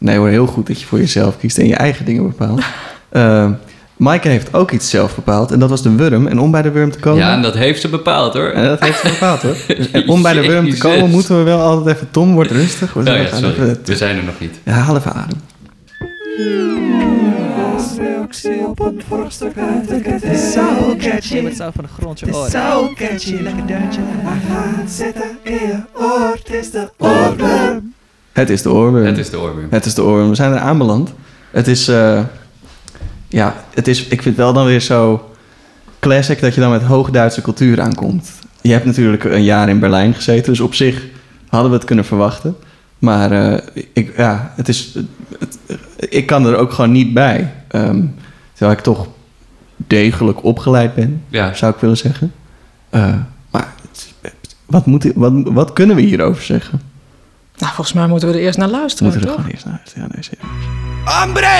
[0.01, 2.62] Nee hoor, heel goed dat je voor jezelf kiest en je eigen dingen bepaalt.
[3.11, 3.51] Eh
[3.96, 6.26] Maaike heeft ook iets zelf bepaald en dat was de wurm.
[6.26, 7.18] En om bij de wurm te komen...
[7.20, 8.48] Ja, en dat heeft ze bepaald hoor.
[8.51, 9.57] En dat heeft ze bepaald hoor.
[9.66, 12.11] Dus, en om bij de wurm te komen moeten we wel altijd even...
[12.11, 12.92] Tom, wordt rustig.
[12.92, 13.55] We Oh zijn- ja, we gaan sorry.
[13.62, 14.55] even- We zijn er nog niet.
[14.64, 15.38] Ja, haal even adem.
[20.03, 21.40] Het is zo catchy.
[21.40, 22.51] Met zo van de grond je Het is oren.
[22.51, 23.36] zo catchy.
[23.42, 24.01] Lekker deuntje.
[24.05, 26.36] Hij gaat zitten in je oor.
[26.44, 27.94] Het is de oorworm.
[28.33, 29.05] Het is de oorworm.
[29.05, 29.66] Het is de oorworm.
[29.70, 30.28] Het is de oorworm.
[30.28, 31.12] We zijn er aanbeland.
[31.51, 31.89] Het is...
[31.89, 32.20] eh,
[33.28, 34.07] ja, het is...
[34.07, 35.31] Ik vind wel dan weer zo
[35.99, 38.31] classic dat je dan met hoogduitse cultuur aankomt.
[38.61, 41.05] Je hebt natuurlijk een jaar in Berlijn gezeten, dus op zich
[41.49, 42.57] hadden we het kunnen verwachten.
[42.99, 44.95] Maar eh, ik, ja, het is,
[45.39, 45.59] het-
[46.09, 47.53] ik kan er ook gewoon niet bij.
[47.68, 48.03] Ehm,
[48.53, 49.07] terwijl ik toch
[49.76, 52.33] degelijk opgeleid ben, Ja, zou ik willen zeggen.
[52.91, 53.14] Eh,
[53.51, 53.72] maar
[54.66, 56.81] wat, moet, wat, wat kunnen we hierover zeggen?
[57.61, 59.44] Nou, volgens mij moeten we er eerst naar We luisteren, moeten er toch?
[59.44, 60.68] gewoon eerst naar Ja, nee, serieus.
[61.04, 61.56] Hombre,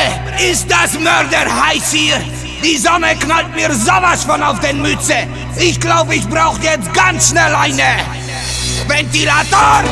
[0.51, 2.21] ist das Mörder heiß hier?
[2.63, 5.27] Die Sonne knallt mir sowas von auf den Mütze.
[5.57, 8.05] Ich glaube, ich brauche jetzt ganz schnell eine
[8.87, 9.83] Ventilator.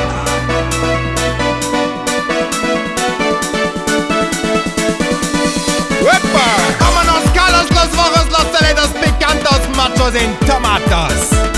[6.78, 11.57] Vámonos, Carlos, los rojos, los toledos, picantos, machos en tomatos.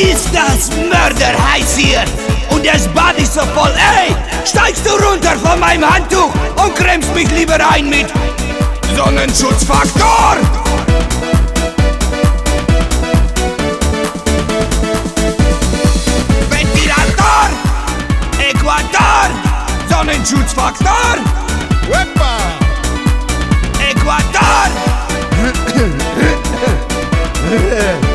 [0.00, 2.04] Ist das Mörder heiß hier?
[2.50, 3.72] Und das Bad ist so voll.
[3.76, 6.32] Ey, steigst du runter von meinem Handtuch
[6.62, 8.06] und cremst mich lieber ein mit
[8.96, 10.36] Sonnenschutzfaktor.
[16.50, 17.50] Ventilator,
[18.38, 19.30] Äquator,
[19.88, 21.16] Sonnenschutzfaktor,
[21.88, 22.38] Huepa!
[23.90, 24.70] Äquator,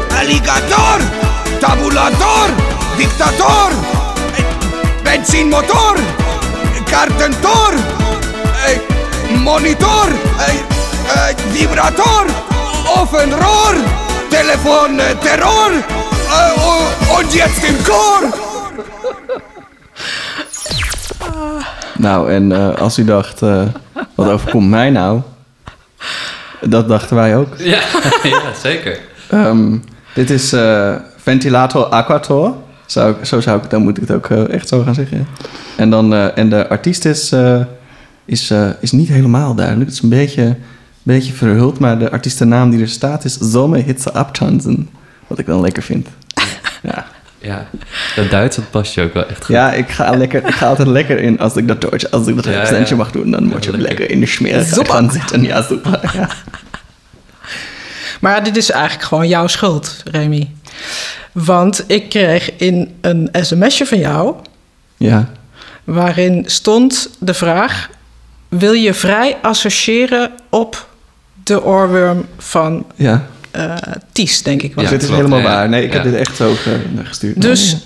[0.19, 1.24] Alligator,
[1.75, 2.49] Tabulator,
[2.97, 3.71] Diktator,
[4.37, 5.95] äh, Benzinmotor,
[6.89, 7.73] Kartentor,
[8.65, 10.07] äh, Monitor,
[10.39, 12.25] äh, äh, Vibrator,
[12.95, 13.75] Ofenrohr,
[14.29, 15.71] Telefon, äh, Terror
[17.17, 17.75] und jetzt im.
[21.97, 23.63] Nou, en eh, als u dacht, eh,
[24.15, 25.21] wat overkomt mij nou?
[26.61, 27.57] Dat dachten wij ook.
[27.57, 27.79] ja,
[28.23, 28.99] ja zeker.
[29.29, 29.77] Ehm,
[30.13, 30.95] dit is eh,
[31.29, 32.55] ventilator aquator.
[32.85, 35.27] Zou, ik- zo zou ik, dan moet ik het ook eh, echt zo gaan zeggen.
[35.77, 37.61] En, dan, eh, en de artiest is, eh,
[38.25, 39.85] is, eh, is niet helemaal duidelijk.
[39.85, 40.55] Het is een beetje,
[41.03, 44.89] beetje verhuld, maar de artiestennaam die er staat is Zomme Hitze Abtanzen.
[45.27, 46.07] Wat ik dan lekker vind.
[46.83, 47.05] Ja,
[47.39, 47.65] Ja,
[48.15, 49.55] dat Duits dat past je ook wel echt goed.
[49.55, 52.35] Ja, ik ga, lekker, ik ga altijd lekker in als ik dat Duits, als ik
[52.35, 53.01] dat Ja, accentje ja.
[53.01, 53.97] mag doen, dan moet je Ja, lekker.
[53.97, 54.11] lekker.
[54.15, 54.93] in de smerigheid Super.
[54.93, 55.43] gaan zitten.
[55.43, 55.99] Ja, super.
[56.13, 56.29] Ja.
[58.21, 60.49] Maar dit is eigenlijk gewoon jouw schuld, Remy.
[61.31, 64.35] Want ik kreeg in een sms'je van jou...
[64.97, 65.29] ja.
[65.83, 67.89] waarin stond de vraag...
[68.49, 70.87] wil je vrij associëren op
[71.43, 73.27] de oorworm van ja.
[73.51, 73.75] eh
[74.11, 74.75] Ties, denk ik.
[74.75, 74.89] Ja, het.
[74.89, 75.43] dit is helemaal ja.
[75.43, 75.69] waar.
[75.69, 77.41] Nee, ik heb dit echt zo ge- gestuurd.
[77.41, 77.77] Dus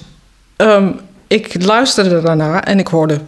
[0.55, 0.91] ehm,
[1.27, 3.19] ik luisterde daarna en ik hoorde...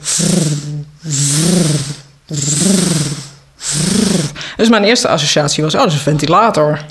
[4.57, 6.79] Dus mijn eerste associatie was, oh, dat is een ventilator.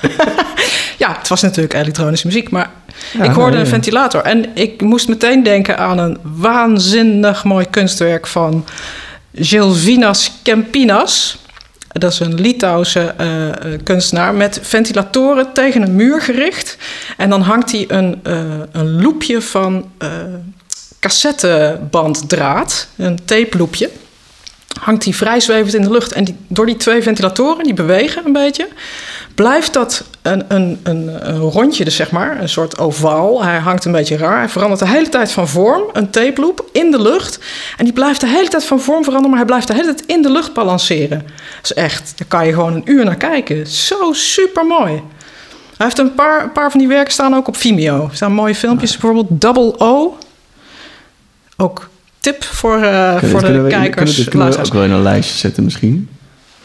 [1.00, 2.70] ja, het was natuurlijk elektronische muziek, maar
[3.12, 4.22] Ja, ik hoorde een ventilator.
[4.22, 8.64] En ik moest meteen denken aan een waanzinnig mooi kunstwerk van
[9.34, 11.38] Gilvinas Kempinas.
[11.88, 16.76] Dat is een Litouwse eh, eh, kunstenaar met ventilatoren tegen een muur gericht.
[17.16, 18.40] En dan hangt hij een, eh,
[18.72, 20.08] een loopje van eh
[21.00, 23.90] cassettebanddraad, een tape loopje.
[24.80, 26.12] Hangt hij vrij zwevend in de lucht.
[26.12, 28.68] En die, door die twee ventilatoren, die bewegen een beetje,
[29.34, 33.42] blijft dat een, een, een, een rondje, dus zeg maar, een soort ovaal.
[33.44, 34.38] Hij hangt een beetje raar.
[34.38, 37.38] Hij verandert de hele tijd van vorm, een tape loop, in de lucht.
[37.76, 40.08] En die blijft de hele tijd van vorm veranderen, maar hij blijft de hele tijd
[40.08, 41.18] in de lucht balanceren.
[41.60, 43.66] Dat is echt, daar kan je gewoon een uur naar kijken.
[43.66, 44.92] Zo super mooi.
[45.76, 48.08] Hij heeft een paar, een paar van die werken staan ook op Vimeo.
[48.10, 50.18] Er staan mooie filmpjes, bijvoorbeeld Double O.
[51.56, 51.89] Ook
[52.20, 54.14] tip voor, eh, voor de kunnen we, kijkers.
[54.14, 56.08] Kunnen, kunnen we ook wel in een lijstje zetten misschien.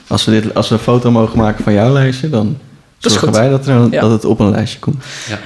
[0.08, 2.58] Als we, dit, als we een foto mogen maken van jouw lijstje, dan
[3.00, 4.02] Dat zorgen wij dat, er, een- Ja.
[4.02, 5.04] dat het op een lijstje komt.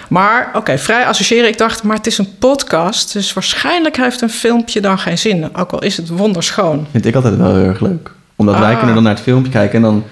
[0.10, 1.48] Maar oké, vrij associëren.
[1.50, 3.14] Ik dacht, maar het is een podcast.
[3.14, 5.56] Dus waarschijnlijk heeft een filmpje dan geen zin.
[5.58, 6.88] Ook al is het wonderschoon.
[6.92, 8.12] Vind ik altijd wel heel erg leuk.
[8.36, 8.78] Omdat wij Ah.
[8.78, 10.04] kunnen dan naar het filmpje kijken en dan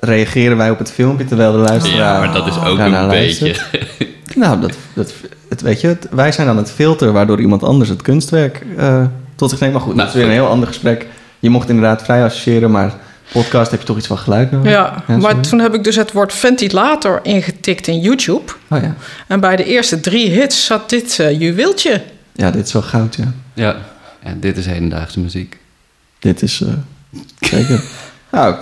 [0.00, 3.68] reageren wij op het filmpje terwijl de luisteraar Ja, maar dat is ook een luistert.
[3.72, 4.08] beetje.
[4.34, 5.12] Nou, dat, dat,
[5.48, 9.04] het, weet je, het- wij zijn dan het filter waardoor iemand anders het kunstwerk eh,
[9.42, 9.72] tot zich neemt.
[9.72, 11.06] Maar goed, Nou, dat is weer een heel ander gesprek.
[11.38, 12.94] Je mocht inderdaad vrij associëren, maar
[13.32, 14.70] podcast heb je toch iets van geluid nodig?
[14.70, 18.52] Ja, maar toen heb ik dus het woord ventilator ingetikt in YouTube.
[18.68, 18.94] Oh ja.
[19.26, 22.02] En bij de eerste drie hits zat dit eh, juweeltje.
[22.32, 23.32] ja, dit is wel goud, ja.
[23.54, 23.76] Ja.
[24.24, 25.58] ja, dit is hedendaagse muziek.
[26.18, 26.68] Dit is eh,
[27.40, 27.82] zeker.
[28.32, 28.54] nou,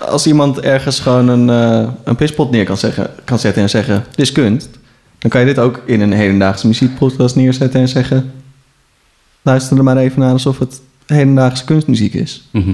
[0.00, 4.04] als iemand ergens gewoon een, eh, een pispot neer kan, zeggen, kan zetten en zeggen:
[4.10, 4.68] Dit is kunst.
[5.18, 8.32] Dan kan je dit ook in een hedendaagse muziekpodcast neerzetten en zeggen:
[9.42, 12.42] Luister er maar even naar alsof het hedendaagse kunstmuziek is.
[12.50, 12.72] Mhm.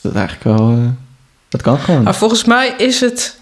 [0.00, 0.70] Dat is eigenlijk wel.
[0.70, 0.78] eh,
[1.48, 2.02] dat kan gewoon.
[2.02, 3.38] Maar volgens mij is het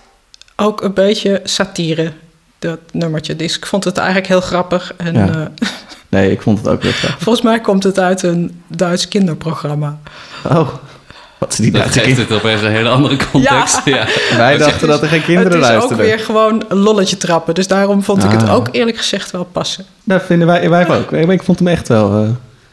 [0.56, 2.12] ook een beetje satire,
[2.58, 3.36] dat nummertje.
[3.36, 4.94] Dus ik vond het eigenlijk heel grappig.
[4.96, 5.28] En Ja.
[5.28, 5.68] eh,
[6.08, 7.22] Nee, ik vond het ook heel grappig.
[7.22, 9.98] volgens mij komt het uit een Duits kinderprogramma.
[10.44, 10.68] Oh,
[11.38, 13.80] wat is die Dat geeft het opeens een hele andere context.
[13.84, 14.06] Ja.
[14.36, 15.98] Wij dachten dat er geen kinderen het is luisterden.
[15.98, 17.54] ook weer gewoon een lolletje trappen.
[17.54, 18.54] Dus daarom vond ik het Ah.
[18.54, 19.84] ook eerlijk gezegd wel passen.
[20.04, 21.12] Dat vinden wij, wij ook.
[21.12, 22.22] Ik vond hem echt wel.
[22.22, 22.28] eh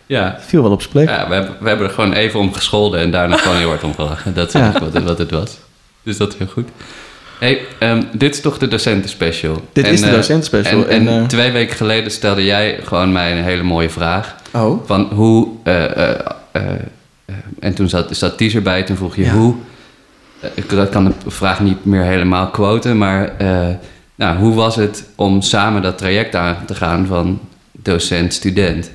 [0.05, 0.37] Ja.
[0.47, 1.07] viel wel op zijn plek.
[1.09, 3.83] Ja, we hebben, we hebben er gewoon even om gescholden en daarna gewoon heel hard
[3.83, 4.33] om gelachen.
[4.33, 4.71] Dat is Ja.
[4.79, 5.57] wat, het- wat het was.
[6.03, 6.69] Dus dat is heel goed.
[7.39, 9.61] hey, ehm, dit is toch de docenten special?
[9.73, 13.11] Dit is de eh, docentenspecial, En, en, en, eh, twee weken geleden stelde jij gewoon
[13.11, 14.35] mij een hele mooie vraag.
[14.53, 14.85] Oh.
[14.87, 15.47] Van hoe...
[15.63, 16.15] eh, eh, eh,
[16.51, 16.61] eh,
[17.59, 18.83] en toen zat, zat Ties erbij.
[18.83, 19.33] Toen vroeg je Ja.
[19.33, 19.55] hoe...
[20.39, 22.97] eh, ik dat kan de vraag niet meer helemaal quoten.
[22.97, 23.67] Maar eh,
[24.15, 27.39] nou, hoe was het om samen dat traject aan te gaan van
[27.71, 28.91] docent-student?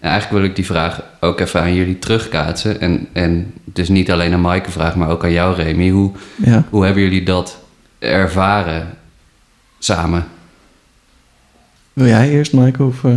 [0.00, 2.80] En eigenlijk wil ik die vraag ook even aan jullie terugkaatsen.
[2.80, 5.88] En, en dus niet alleen aan Maaike vraag, maar ook aan jou, Remy.
[5.90, 6.64] Hoe, Ja.
[6.70, 7.58] hoe hebben jullie dat
[7.98, 8.88] ervaren
[9.78, 10.26] samen?
[11.92, 12.88] Wil jij eerst, Michael?
[12.88, 13.12] Of, eh,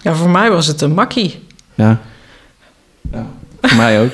[0.00, 1.42] Ja, voor mij was het een makkie.
[1.74, 2.00] ja.
[3.12, 3.26] Ja.
[3.60, 4.12] Voor mij ook.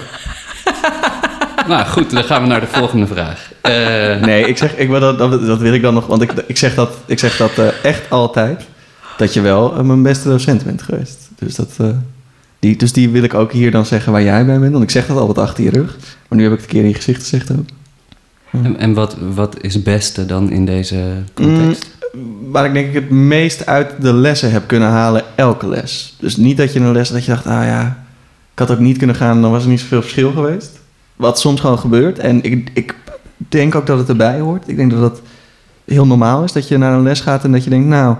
[1.68, 3.50] nou goed, dan gaan we naar de volgende vraag.
[3.60, 6.32] Eh, Nee, ik zeg, ik wil dat, dat, dat wil ik dan nog, want ik,
[6.46, 8.64] ik zeg dat, ik zeg dat eh, echt altijd.
[9.16, 11.28] Dat je wel eh, mijn beste docent bent geweest.
[11.38, 11.76] Dus, dat,
[12.58, 14.72] die, dus die wil ik ook hier dan zeggen waar jij bij bent.
[14.72, 15.96] Want ik zeg dat altijd achter je rug.
[16.28, 17.66] Maar nu heb ik het een keer in je gezicht gezegd ook.
[18.50, 21.90] En, en wat, wat is het beste dan in deze context?
[22.50, 26.16] Waar ik denk ik het meest uit de lessen heb kunnen halen, elke les.
[26.18, 28.04] Dus niet dat je een les dat je dacht, ah ja,
[28.52, 30.80] ik had ook niet kunnen gaan, dan was er niet zoveel verschil geweest.
[31.16, 32.18] Wat soms gewoon gebeurt.
[32.18, 32.94] En ik, ik
[33.36, 34.68] denk ook dat het erbij hoort.
[34.68, 35.20] Ik denk dat dat
[35.84, 38.16] heel normaal is, dat je naar een les gaat en dat je denkt, nou,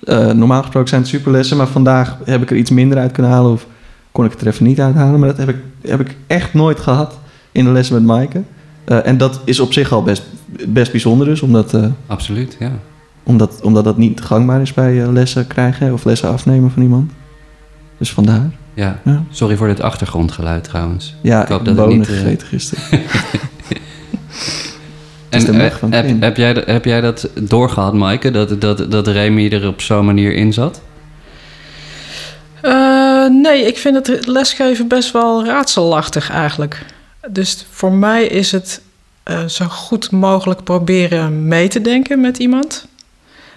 [0.00, 3.32] eh, normaal gesproken zijn het superlessen, maar vandaag heb ik er iets minder uit kunnen
[3.32, 3.66] halen of
[4.12, 5.20] kon ik het er even niet uithalen.
[5.20, 7.18] Maar dat heb ik, heb ik echt nooit gehad
[7.52, 8.42] in de lessen met Maaike.
[8.84, 10.22] Eh, en dat is op zich al best,
[10.68, 11.74] best bijzonder dus, omdat...
[11.74, 12.72] eh, Absoluut, ja.
[13.22, 17.10] omdat, omdat dat niet gangbaar is bij lessen krijgen of lessen afnemen van iemand.
[17.98, 18.50] Dus vandaar.
[18.80, 19.00] Ja.
[19.04, 21.14] Ja, Sorry voor dit achtergrondgeluid trouwens.
[21.20, 22.82] ja Ik hoop ik dat het bonen niet, eh, gegeten gisteren.
[25.30, 28.30] is de En weg eh, van heb, heb, jij, dat- heb jij dat doorgehad, Maaike?
[28.30, 30.80] Dat, dat, dat Remy er op zo'n manier in zat?
[32.62, 36.84] Eh, nee, ik vind het lesgeven best wel raadselachtig eigenlijk.
[37.30, 38.80] Dus voor mij is het
[39.22, 42.86] eh, zo goed mogelijk proberen mee te denken met iemand.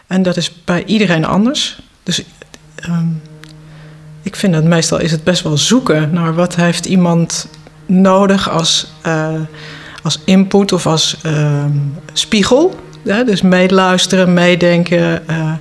[0.07, 1.79] En dat is bij iedereen anders.
[2.03, 2.23] Dus
[2.75, 3.05] ehm,
[4.23, 7.47] ik vind dat meestal is het best wel zoeken naar wat heeft iemand
[7.85, 9.33] nodig als, eh,
[10.03, 11.71] als input of als ehm,
[12.13, 12.75] spiegel.
[13.03, 15.27] Dus meeluisteren, meedenken.
[15.27, 15.51] eh.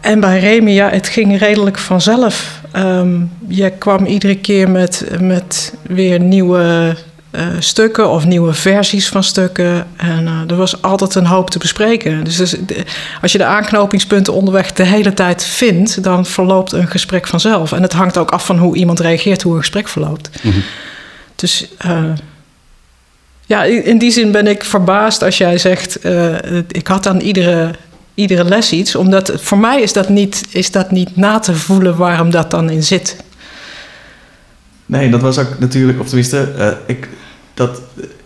[0.00, 2.62] En bij Remy, ja, het ging redelijk vanzelf.
[2.72, 6.96] Ehm, je kwam iedere keer met, met weer nieuwe
[7.58, 9.86] stukken of nieuwe versies van stukken.
[9.96, 12.24] En eh, er was altijd een hoop te bespreken.
[12.24, 12.56] Dus, dus
[13.22, 17.72] als je de aanknopingspunten onderweg de hele tijd vindt, dan verloopt een gesprek vanzelf.
[17.72, 20.30] En het hangt ook af van hoe iemand reageert, hoe een gesprek verloopt.
[21.34, 22.12] Dus eh,
[23.46, 27.70] ja, in die zin ben ik verbaasd als jij zegt: eh, ik had aan iedere,
[28.14, 28.94] iedere les iets.
[28.94, 32.70] Omdat voor mij is dat, niet, is dat niet na te voelen waarom dat dan
[32.70, 33.16] in zit.
[34.88, 37.08] Nee, dat was ook natuurlijk, of tenminste, eh, ik,
[37.58, 37.80] dat,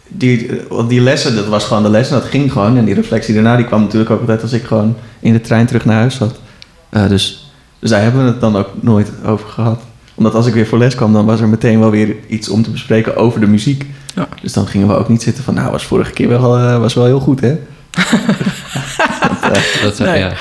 [0.09, 2.77] die, want die lessen, dat was gewoon de les en dat ging gewoon.
[2.77, 5.67] En die reflectie daarna, die kwam natuurlijk ook altijd als ik gewoon in de trein
[5.67, 6.41] terug naar huis zat.
[6.89, 9.81] Eh, dus, dus daar hebben we het dan ook nooit over gehad.
[10.15, 12.63] Omdat als ik weer voor les kwam, dan was er meteen wel weer iets om
[12.63, 13.87] te bespreken over de muziek.
[14.15, 14.29] Ja.
[14.43, 16.95] Dus dan gingen we ook niet zitten van, nou, was vorige keer wel, eh, was
[16.95, 17.57] wel heel goed, hè?
[19.53, 20.19] dat Dat, Nee.
[20.19, 20.33] ja.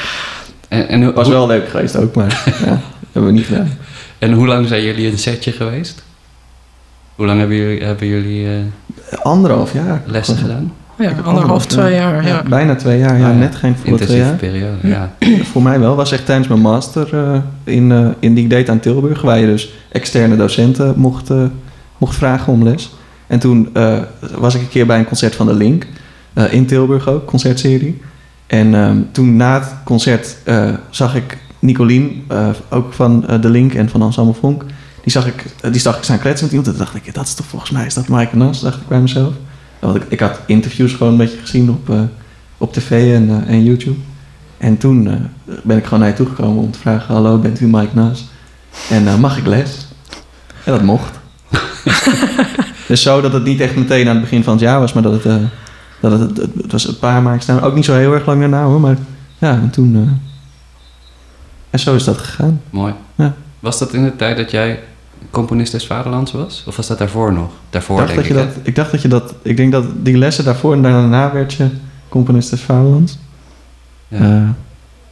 [0.67, 2.81] En, en, hoe- was wel leuk geweest ook, maar ja,
[3.11, 3.77] hebben we niet gedaan.
[4.19, 6.03] en hoe lang zijn jullie een setje geweest?
[7.15, 8.53] Hoe lang hebben jullie, hebben jullie eh,
[9.23, 10.01] Anderhalf jaar.
[10.05, 10.71] lessen gedaan?
[10.97, 12.27] Ja, anderhalf, twee jaar.
[12.27, 12.43] Ja.
[12.49, 13.39] Bijna twee jaar, ja, Ah, ja.
[13.39, 14.35] net geen volle twee Intensieve jaar.
[14.35, 15.11] periode, ja.
[15.51, 15.95] Voor mij wel.
[15.95, 19.21] Was echt tijdens mijn master eh, in, eh, in die ik deed aan Tilburg.
[19.21, 21.43] Waar je dus externe docenten mocht, eh,
[21.97, 22.95] mocht vragen om les.
[23.27, 23.97] En toen eh,
[24.37, 25.85] was ik een keer bij een concert van de Link.
[26.33, 28.01] eh, in Tilburg ook, concertserie.
[28.47, 33.49] En ehm, toen na het concert eh, zag ik Nicolien, eh, ook van eh, de
[33.49, 34.63] Link en van Ensemble Vonk.
[35.03, 36.67] Die zag ik, eh, die zag ik staan kletsen met iemand.
[36.67, 38.87] En toen dacht ik, dat is toch volgens mij is dat Mike Nas, dacht ik
[38.87, 39.33] bij mezelf.
[39.79, 42.01] Want ik, ik had interviews gewoon een beetje gezien op, eh,
[42.57, 43.99] op tv en, eh, en YouTube.
[44.57, 45.29] En toen
[45.63, 48.25] ben ik gewoon naar je toegekomen om te vragen: Hallo, bent u Mike Naas?
[48.89, 49.87] En mag ik les?
[50.63, 51.19] En dat mocht.
[52.87, 55.03] dus zo dat het niet echt meteen aan het begin van het jaar was, maar
[55.03, 55.41] dat het,
[55.99, 57.61] dat het, het, het was een paar maanden staan.
[57.61, 58.97] Ook niet zo heel erg lang daarna hoor, maar
[59.37, 60.21] ja, en toen.
[61.69, 62.61] en zo is dat gegaan.
[62.69, 62.93] Mooi.
[63.15, 63.33] Ja.
[63.61, 64.79] Was dat in de tijd dat jij
[65.29, 66.63] componist des Vaderlands was?
[66.67, 67.49] Of was dat daarvoor nog?
[67.69, 69.33] Daarvoor Ik dacht, denk dat je ik, dat, ik dacht dat je dat.
[69.41, 71.67] Ik denk dat die lessen daarvoor en daarna werd je
[72.09, 73.17] componist des Vaderlands.
[74.07, 74.17] Ja.
[74.27, 74.55] Ja.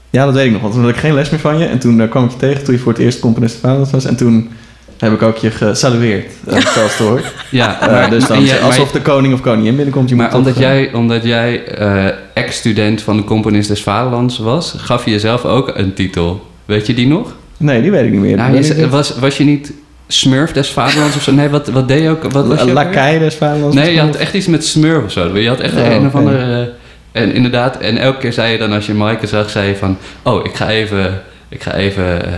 [0.10, 0.62] ja, dat weet ik nog.
[0.62, 1.66] Want toen had ik geen les meer van je.
[1.66, 3.92] En toen eh, kwam ik je tegen toen je voor het eerst componist des Vaderlands
[3.92, 4.06] was.
[4.06, 4.50] En toen
[4.98, 7.34] heb ik ook je gesalueerd, uh, zoals het hoort.
[7.52, 10.10] ja, Eh, maar, dus dan jij- alsof de koning of koningin binnenkomt.
[10.10, 14.38] Je maar toch, omdat eh, jij, omdat jij eh, ex-student van de componist des Vaderlands
[14.38, 16.48] was, gaf je jezelf ook een titel.
[16.66, 17.36] Weet je die nog?
[17.58, 18.38] Nee, die weet ik niet meer.
[18.38, 19.74] Nou, je was, was je niet
[20.12, 21.32] Smurf des Vaderlands of zo?
[21.32, 22.32] Nee, wat, wat deed je ook?
[22.32, 22.74] Wat was je?
[22.74, 23.76] Lakai des Vaderlands.
[23.76, 25.38] Nee, je had echt iets met Smurf of zo.
[25.38, 26.18] Je had echt Oh, een of oké.
[26.18, 26.68] andere...
[27.12, 29.76] eh, en inderdaad, en elke keer zei je dan als je Maaike zag, zei je
[29.76, 29.98] van...
[30.24, 31.22] Oh, ik ga even...
[31.50, 32.26] Ik ga even...
[32.26, 32.32] eh,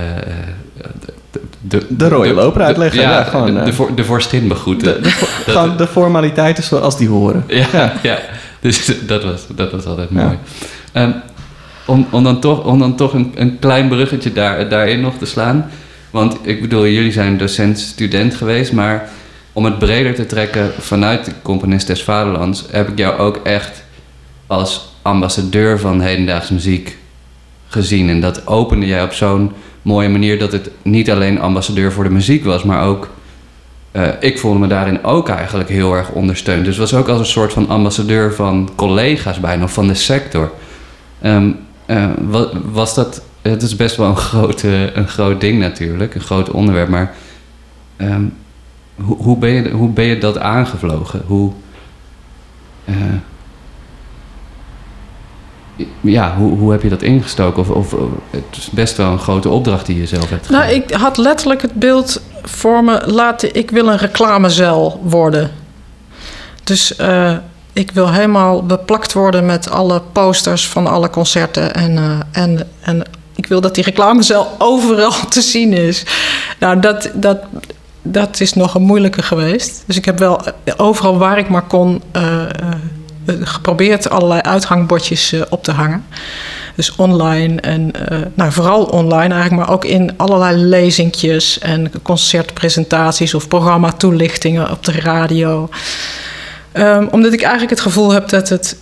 [1.01, 1.13] de,
[1.61, 4.93] de, De rode loper de- uitleggen, ja, gewoon, de, de, de vorstin begroeten.
[5.03, 7.43] De, de, gewoon de formaliteiten zoals die horen.
[7.47, 8.17] Ja, ja.
[8.59, 10.23] Dus dat was, dat was altijd Ja.
[10.23, 10.37] mooi.
[10.91, 11.11] Ehm,
[11.85, 15.25] om, om dan toch, om dan toch een, een klein bruggetje daar, daarin nog te
[15.25, 15.71] slaan.
[16.11, 19.09] Want ik bedoel, jullie zijn docent-student geweest, maar
[19.53, 23.83] om het breder te trekken vanuit de componist des Vaderlands, heb ik jou ook echt
[24.47, 26.97] als ambassadeur van hedendaagse muziek
[27.67, 28.09] gezien.
[28.09, 29.51] En dat opende jij op zo'n
[29.81, 33.09] mooie manier dat het niet alleen ambassadeur voor de muziek was, maar ook
[33.91, 36.65] eh, ik voelde me daarin ook eigenlijk heel erg ondersteund.
[36.65, 40.51] Dus was ook als een soort van ambassadeur van collega's bijna, of van de sector.
[41.21, 41.51] Ehm,
[41.85, 46.15] eh, wa- was dat, het is best wel een groot, eh, een groot ding natuurlijk,
[46.15, 47.13] een groot onderwerp, maar
[47.97, 48.23] ehm,
[48.95, 51.21] hoe, hoe, ben je, hoe ben je dat aangevlogen?
[51.25, 51.51] Hoe,
[52.85, 52.95] eh,
[56.01, 57.61] ja, hoe, hoe heb je dat ingestoken?
[57.61, 57.95] Of, of
[58.29, 60.81] het is best wel een grote opdracht die je zelf hebt Nou, gedaan.
[60.81, 63.55] ik had letterlijk het beeld voor me laten.
[63.55, 65.51] Ik wil een reclamezel worden.
[66.63, 67.35] Dus eh,
[67.73, 71.73] ik wil helemaal beplakt worden met alle posters van alle concerten.
[71.73, 73.03] En, eh, en, en
[73.51, 76.03] wil dat die reclamezel overal te zien is.
[76.59, 77.37] Nou, dat, dat,
[78.01, 79.83] dat is nog een moeilijke geweest.
[79.85, 82.01] Dus ik heb wel eh, overal waar ik maar kon.
[82.11, 82.49] eh, eh,
[83.41, 86.05] geprobeerd allerlei uithangbordjes op te hangen.
[86.75, 87.91] Dus online en
[88.33, 94.91] nou, vooral online eigenlijk, maar ook in allerlei lezingjes en concertpresentaties of programmatoelichtingen op de
[94.91, 95.69] radio.
[96.71, 98.77] Ehm, omdat ik eigenlijk het gevoel heb dat het.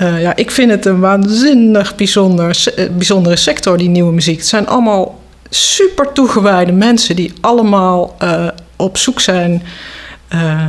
[0.00, 4.38] Eh, ja, ik vind het een waanzinnig bijzonder, eh, bijzondere sector, die nieuwe muziek.
[4.38, 5.18] Het zijn allemaal
[5.50, 8.46] super toegewijde mensen die allemaal eh,
[8.76, 9.62] op zoek zijn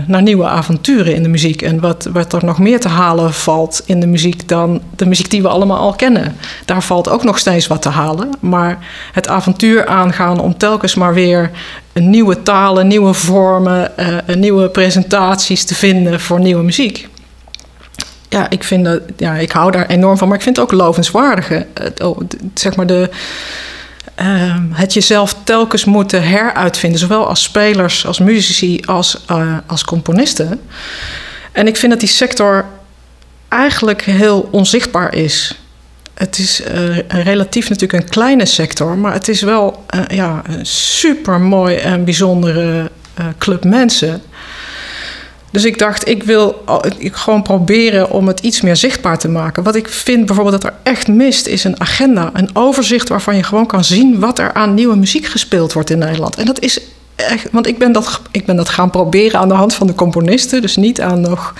[0.08, 1.62] naar nieuwe avonturen in de muziek.
[1.62, 5.30] En wat, wat er nog meer te halen valt in de muziek dan de muziek
[5.30, 6.36] die we allemaal al kennen.
[6.66, 8.30] Daar valt ook nog steeds wat te halen.
[8.40, 11.52] Maar het avontuur aangaan om telkens maar weer
[11.94, 13.92] nieuwe talen, nieuwe vormen,
[14.36, 17.10] nieuwe presentaties te vinden voor nieuwe muziek.
[18.32, 20.72] Ja, ik vind dat, ja, ik hou daar enorm van, maar ik vind het ook
[20.72, 21.68] lovenswaardige.
[22.04, 22.20] Oh,
[22.54, 23.10] zeg maar de,
[24.16, 30.62] ehm, het jezelf telkens moeten heruitvinden, zowel als spelers, als muzici, als, eh, als componisten.
[31.52, 32.66] En ik vind dat die sector
[33.48, 35.60] eigenlijk heel onzichtbaar is.
[36.14, 40.66] Het is eh, relatief natuurlijk een kleine sector, maar het is wel eh, ja, een
[40.66, 42.92] super mooi en bijzondere
[43.38, 44.22] club mensen.
[45.52, 46.64] Dus ik dacht, ik wil
[46.97, 49.64] ik gewoon proberen om het iets meer zichtbaar te maken.
[49.64, 52.30] Wat ik vind bijvoorbeeld dat er echt mist, is een agenda.
[52.34, 55.97] Een overzicht waarvan je gewoon kan zien wat er aan nieuwe muziek gespeeld wordt in
[55.97, 56.36] Nederland.
[56.36, 56.82] En dat is
[57.16, 59.95] echt, want ik ben dat, ik ben dat gaan proberen aan de hand van de
[59.95, 60.62] componisten.
[60.62, 61.54] Dus niet aan nog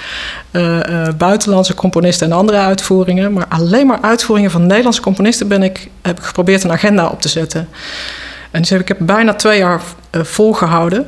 [0.52, 3.34] eh, eh, buitenlandse componisten en andere uitvoeringen.
[3.34, 7.22] Maar alleen maar uitvoeringen van Nederlandse componisten ben ik, heb ik geprobeerd een agenda op
[7.22, 7.70] te zetten.
[8.52, 11.08] En dus heb ik heb bijna twee jaar eh, volgehouden.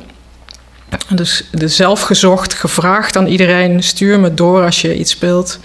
[1.08, 5.58] Dus, dus zelf gezocht, gevraagd aan iedereen: stuur me door als je iets speelt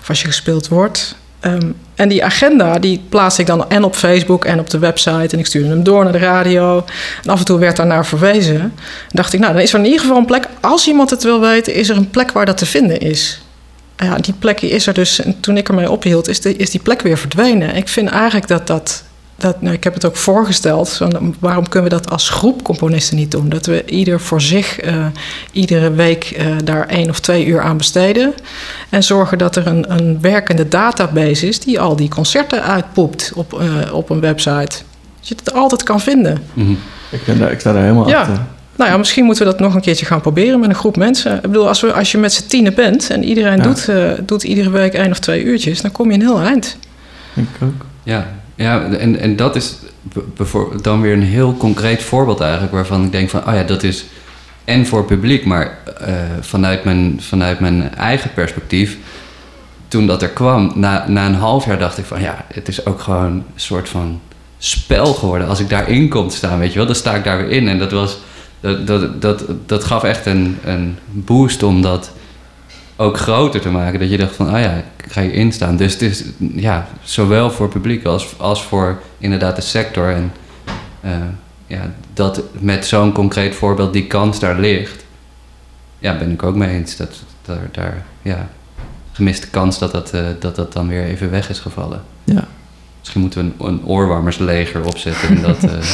[0.00, 1.16] of als je gespeeld wordt.
[1.40, 5.28] Ehm, en die agenda die plaatste ik dan en op Facebook en op de website.
[5.32, 6.84] En ik stuurde hem door naar de radio.
[7.22, 8.60] En af en toe werd daar naar verwezen.
[8.60, 8.72] En
[9.08, 10.48] dacht ik, nou, dan is er in ieder geval een plek.
[10.60, 13.40] Als iemand het wil weten, is er een plek waar dat te vinden is.
[13.96, 15.20] Ja, die plek is er dus.
[15.20, 17.74] En toen ik ermee ophield, is, is die plek weer verdwenen.
[17.74, 19.04] Ik vind eigenlijk dat dat.
[19.36, 20.88] Dat nou, ik heb het ook voorgesteld.
[20.90, 23.48] Van, waarom kunnen we dat als groep componisten niet doen?
[23.48, 25.06] Dat we ieder voor zich eh,
[25.52, 28.34] iedere week eh, daar één of twee uur aan besteden.
[28.88, 33.60] En zorgen dat er een, een werkende database is die al die concerten uitpoept op,
[33.60, 34.76] eh, op een website.
[35.18, 36.42] Dat je het altijd kan vinden.
[36.52, 36.72] Mhm.
[37.10, 38.20] Ik, ben daar, ik sta daar helemaal Ja.
[38.20, 38.40] achter.
[38.76, 41.34] Nou ja, misschien moeten we dat nog een keertje gaan proberen met een groep mensen.
[41.34, 43.62] Ik bedoel, als, we, als je met z'n tienen bent en iedereen Ja.
[43.62, 46.76] doet, eh, doet iedere week één of twee uurtjes, dan kom je een heel eind.
[47.34, 47.84] Ik ook.
[48.02, 48.26] Ja,
[48.56, 49.76] ja en, en dat is
[50.82, 52.72] dan weer een heel concreet voorbeeld eigenlijk...
[52.72, 54.04] waarvan ik denk van, oh ja, dat is
[54.66, 55.44] en voor publiek...
[55.44, 58.98] maar eh, vanuit, mijn, vanuit mijn eigen perspectief...
[59.88, 62.20] toen dat er kwam, na, na een half jaar dacht ik van...
[62.20, 64.20] ja, het is ook gewoon een soort van
[64.58, 65.48] spel geworden.
[65.48, 67.68] Als ik daarin kom staan, weet je wel, dan sta ik daar weer in.
[67.68, 68.18] En dat, was,
[68.60, 72.10] dat, dat, dat, dat gaf echt een, een boost om dat
[72.96, 73.98] ook groter te maken.
[73.98, 75.76] Dat je dacht van, oh ja, ik ga hierin staan.
[75.76, 76.24] Dus het is
[76.54, 80.10] ja, zowel voor publiek als, als voor inderdaad de sector.
[80.10, 80.32] En
[81.00, 81.12] eh,
[81.66, 85.04] ja, dat met zo'n concreet voorbeeld die kans daar ligt...
[85.98, 86.96] Ja, ben ik ook mee eens.
[86.96, 88.48] Dat daar, daar ja,
[89.12, 92.02] gemiste kans dat dat, eh, dat dat dan weer even weg is gevallen.
[92.24, 92.44] Ja.
[93.00, 95.28] Misschien moeten we een, een oorwarmersleger opzetten.
[95.28, 95.70] En dat, eh,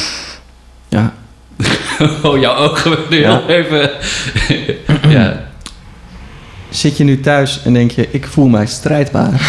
[0.93, 1.13] Ja.
[2.23, 3.41] oh, jouw ogen nu Ja.
[3.45, 3.91] heel even...
[5.09, 5.43] ja,
[6.73, 9.41] Zit je nu thuis en denk je, ik voel mij strijdbaar.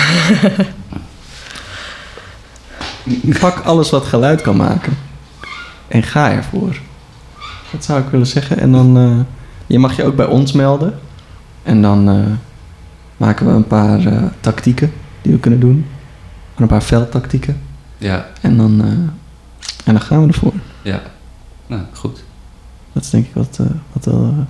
[3.41, 4.97] Pak alles wat geluid kan maken.
[5.89, 6.79] En ga ervoor.
[7.72, 8.59] Dat zou ik willen zeggen.
[8.59, 9.18] En dan, eh,
[9.66, 10.99] je mag je ook bij ons melden.
[11.62, 12.25] En dan eh,
[13.16, 15.87] maken we een paar eh, tactieken die we kunnen doen.
[16.57, 17.61] Een paar veldtactieken.
[17.99, 18.81] ja, En dan,
[19.85, 20.53] en dan gaan we ervoor.
[20.83, 21.01] ja.
[21.66, 22.25] Nou, goed.
[22.93, 23.61] Dat is denk ik wat,
[23.93, 24.47] wat wel...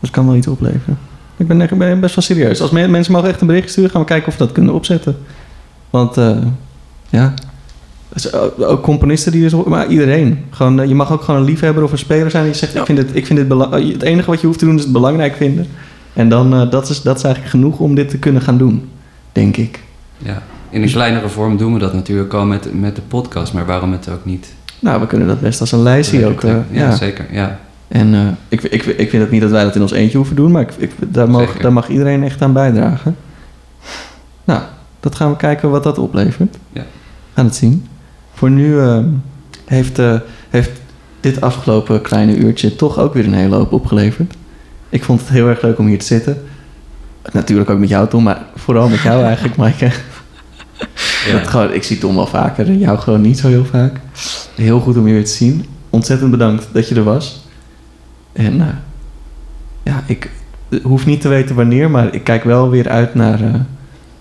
[0.00, 0.98] dat kan wel iets opleveren.
[1.42, 2.60] Ik ben, echt- ik ben best wel serieus.
[2.60, 4.74] Als me- mensen mogen echt een bericht sturen, gaan we kijken of we dat kunnen
[4.74, 5.16] opzetten.
[5.90, 6.36] Want eh,
[7.10, 7.34] ja,
[8.12, 10.44] dus ook ook componisten die dus, maar iedereen.
[10.50, 12.80] Gewoon, eh, je mag ook gewoon een liefhebber of een speler zijn die zegt: Ja.
[12.80, 14.76] ik vind het, ik vind dit bela- eh, Het enige wat je hoeft te doen
[14.76, 15.66] is het belangrijk vinden.
[16.12, 18.88] En dan eh, dat, is, dat is eigenlijk genoeg om dit te kunnen gaan doen,
[19.32, 19.80] denk ik.
[20.18, 20.42] Ja.
[20.70, 23.92] In een kleinere vorm doen we dat natuurlijk al met, met de podcast, maar waarom
[23.92, 24.52] het ook niet?
[24.78, 26.42] Nou, we kunnen dat best als een lijstje ook.
[26.42, 26.94] eh, ja, ja.
[26.96, 27.26] zeker.
[27.30, 27.58] Ja.
[27.92, 30.36] En eh, ik, ik, ik vind het niet dat wij dat in ons eentje hoeven
[30.36, 33.16] doen, maar ik, ik, daar, mag, daar mag iedereen echt aan bijdragen.
[34.44, 34.62] Nou,
[35.00, 36.56] dat gaan we kijken wat dat oplevert.
[36.72, 36.80] Ja.
[36.80, 37.86] We gaan het zien.
[38.34, 38.98] Voor nu eh,
[39.64, 40.14] heeft, eh,
[40.50, 40.70] heeft
[41.20, 44.34] dit afgelopen kleine uurtje toch ook weer een hele hoop opgeleverd.
[44.88, 46.42] Ik vond het heel erg leuk om hier te zitten.
[47.32, 49.90] Natuurlijk ook met jou, Tom, maar vooral met jou eigenlijk, Maaike.
[51.26, 51.32] Ja.
[51.32, 54.00] Dat gewoon, ik zie Tom wel vaker, en jou gewoon niet zo heel vaak.
[54.54, 55.66] Heel goed om je weer te zien.
[55.90, 57.41] Ontzettend bedankt dat je er was.
[58.32, 58.66] En eh,
[59.82, 60.30] ja, ik
[60.68, 63.54] eh, hoef niet te weten wanneer, maar ik kijk wel weer uit naar eh,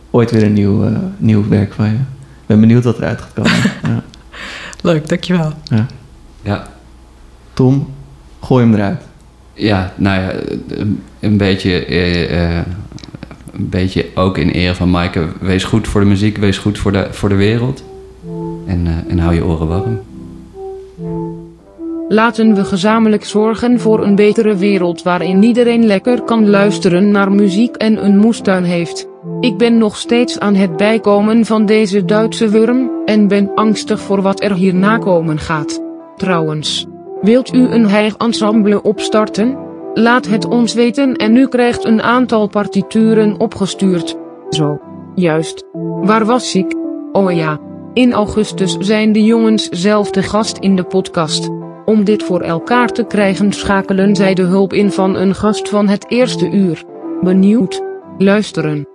[0.09, 1.93] ooit weer een nieuw, eh, nieuw werk van je.
[1.93, 3.51] Ik ben benieuwd wat eruit gaat komen.
[3.93, 4.03] ja.
[4.81, 5.51] Leuk, dankjewel.
[6.41, 6.67] ja.
[7.53, 7.87] Tom,
[8.41, 9.01] gooi hem eruit.
[9.53, 10.33] ja, nou ja,
[10.67, 12.65] een, een beetje, eh, eh,
[13.53, 15.27] een beetje ook in ere van Maaike.
[15.39, 17.83] Wees goed voor de muziek, wees goed voor de, voor de wereld.
[18.67, 19.99] En, eh, en hou je oren warm.
[22.11, 27.75] Laten we gezamenlijk zorgen voor een betere wereld waarin iedereen lekker kan luisteren naar muziek
[27.75, 29.07] en een moestuin heeft.
[29.39, 34.21] Ik ben nog steeds aan het bijkomen van deze Duitse wurm en ben angstig voor
[34.21, 35.83] wat er hierna komen gaat.
[36.15, 36.85] Trouwens,
[37.21, 39.57] wilt u een heig ensemble opstarten?
[39.93, 44.17] Laat het ons weten en u krijgt een aantal partituren opgestuurd.
[44.49, 44.79] Zo.
[45.15, 45.65] Juist.
[46.01, 46.75] Waar was ik?
[47.11, 47.59] Oh ja.
[47.93, 51.60] In augustus zijn de jongens zelf de gast in de podcast.
[51.85, 55.87] Om dit voor elkaar te krijgen schakelen zij de hulp in van een gast van
[55.87, 56.83] het eerste uur.
[57.21, 57.81] Benieuwd?
[58.17, 58.87] Luisteren.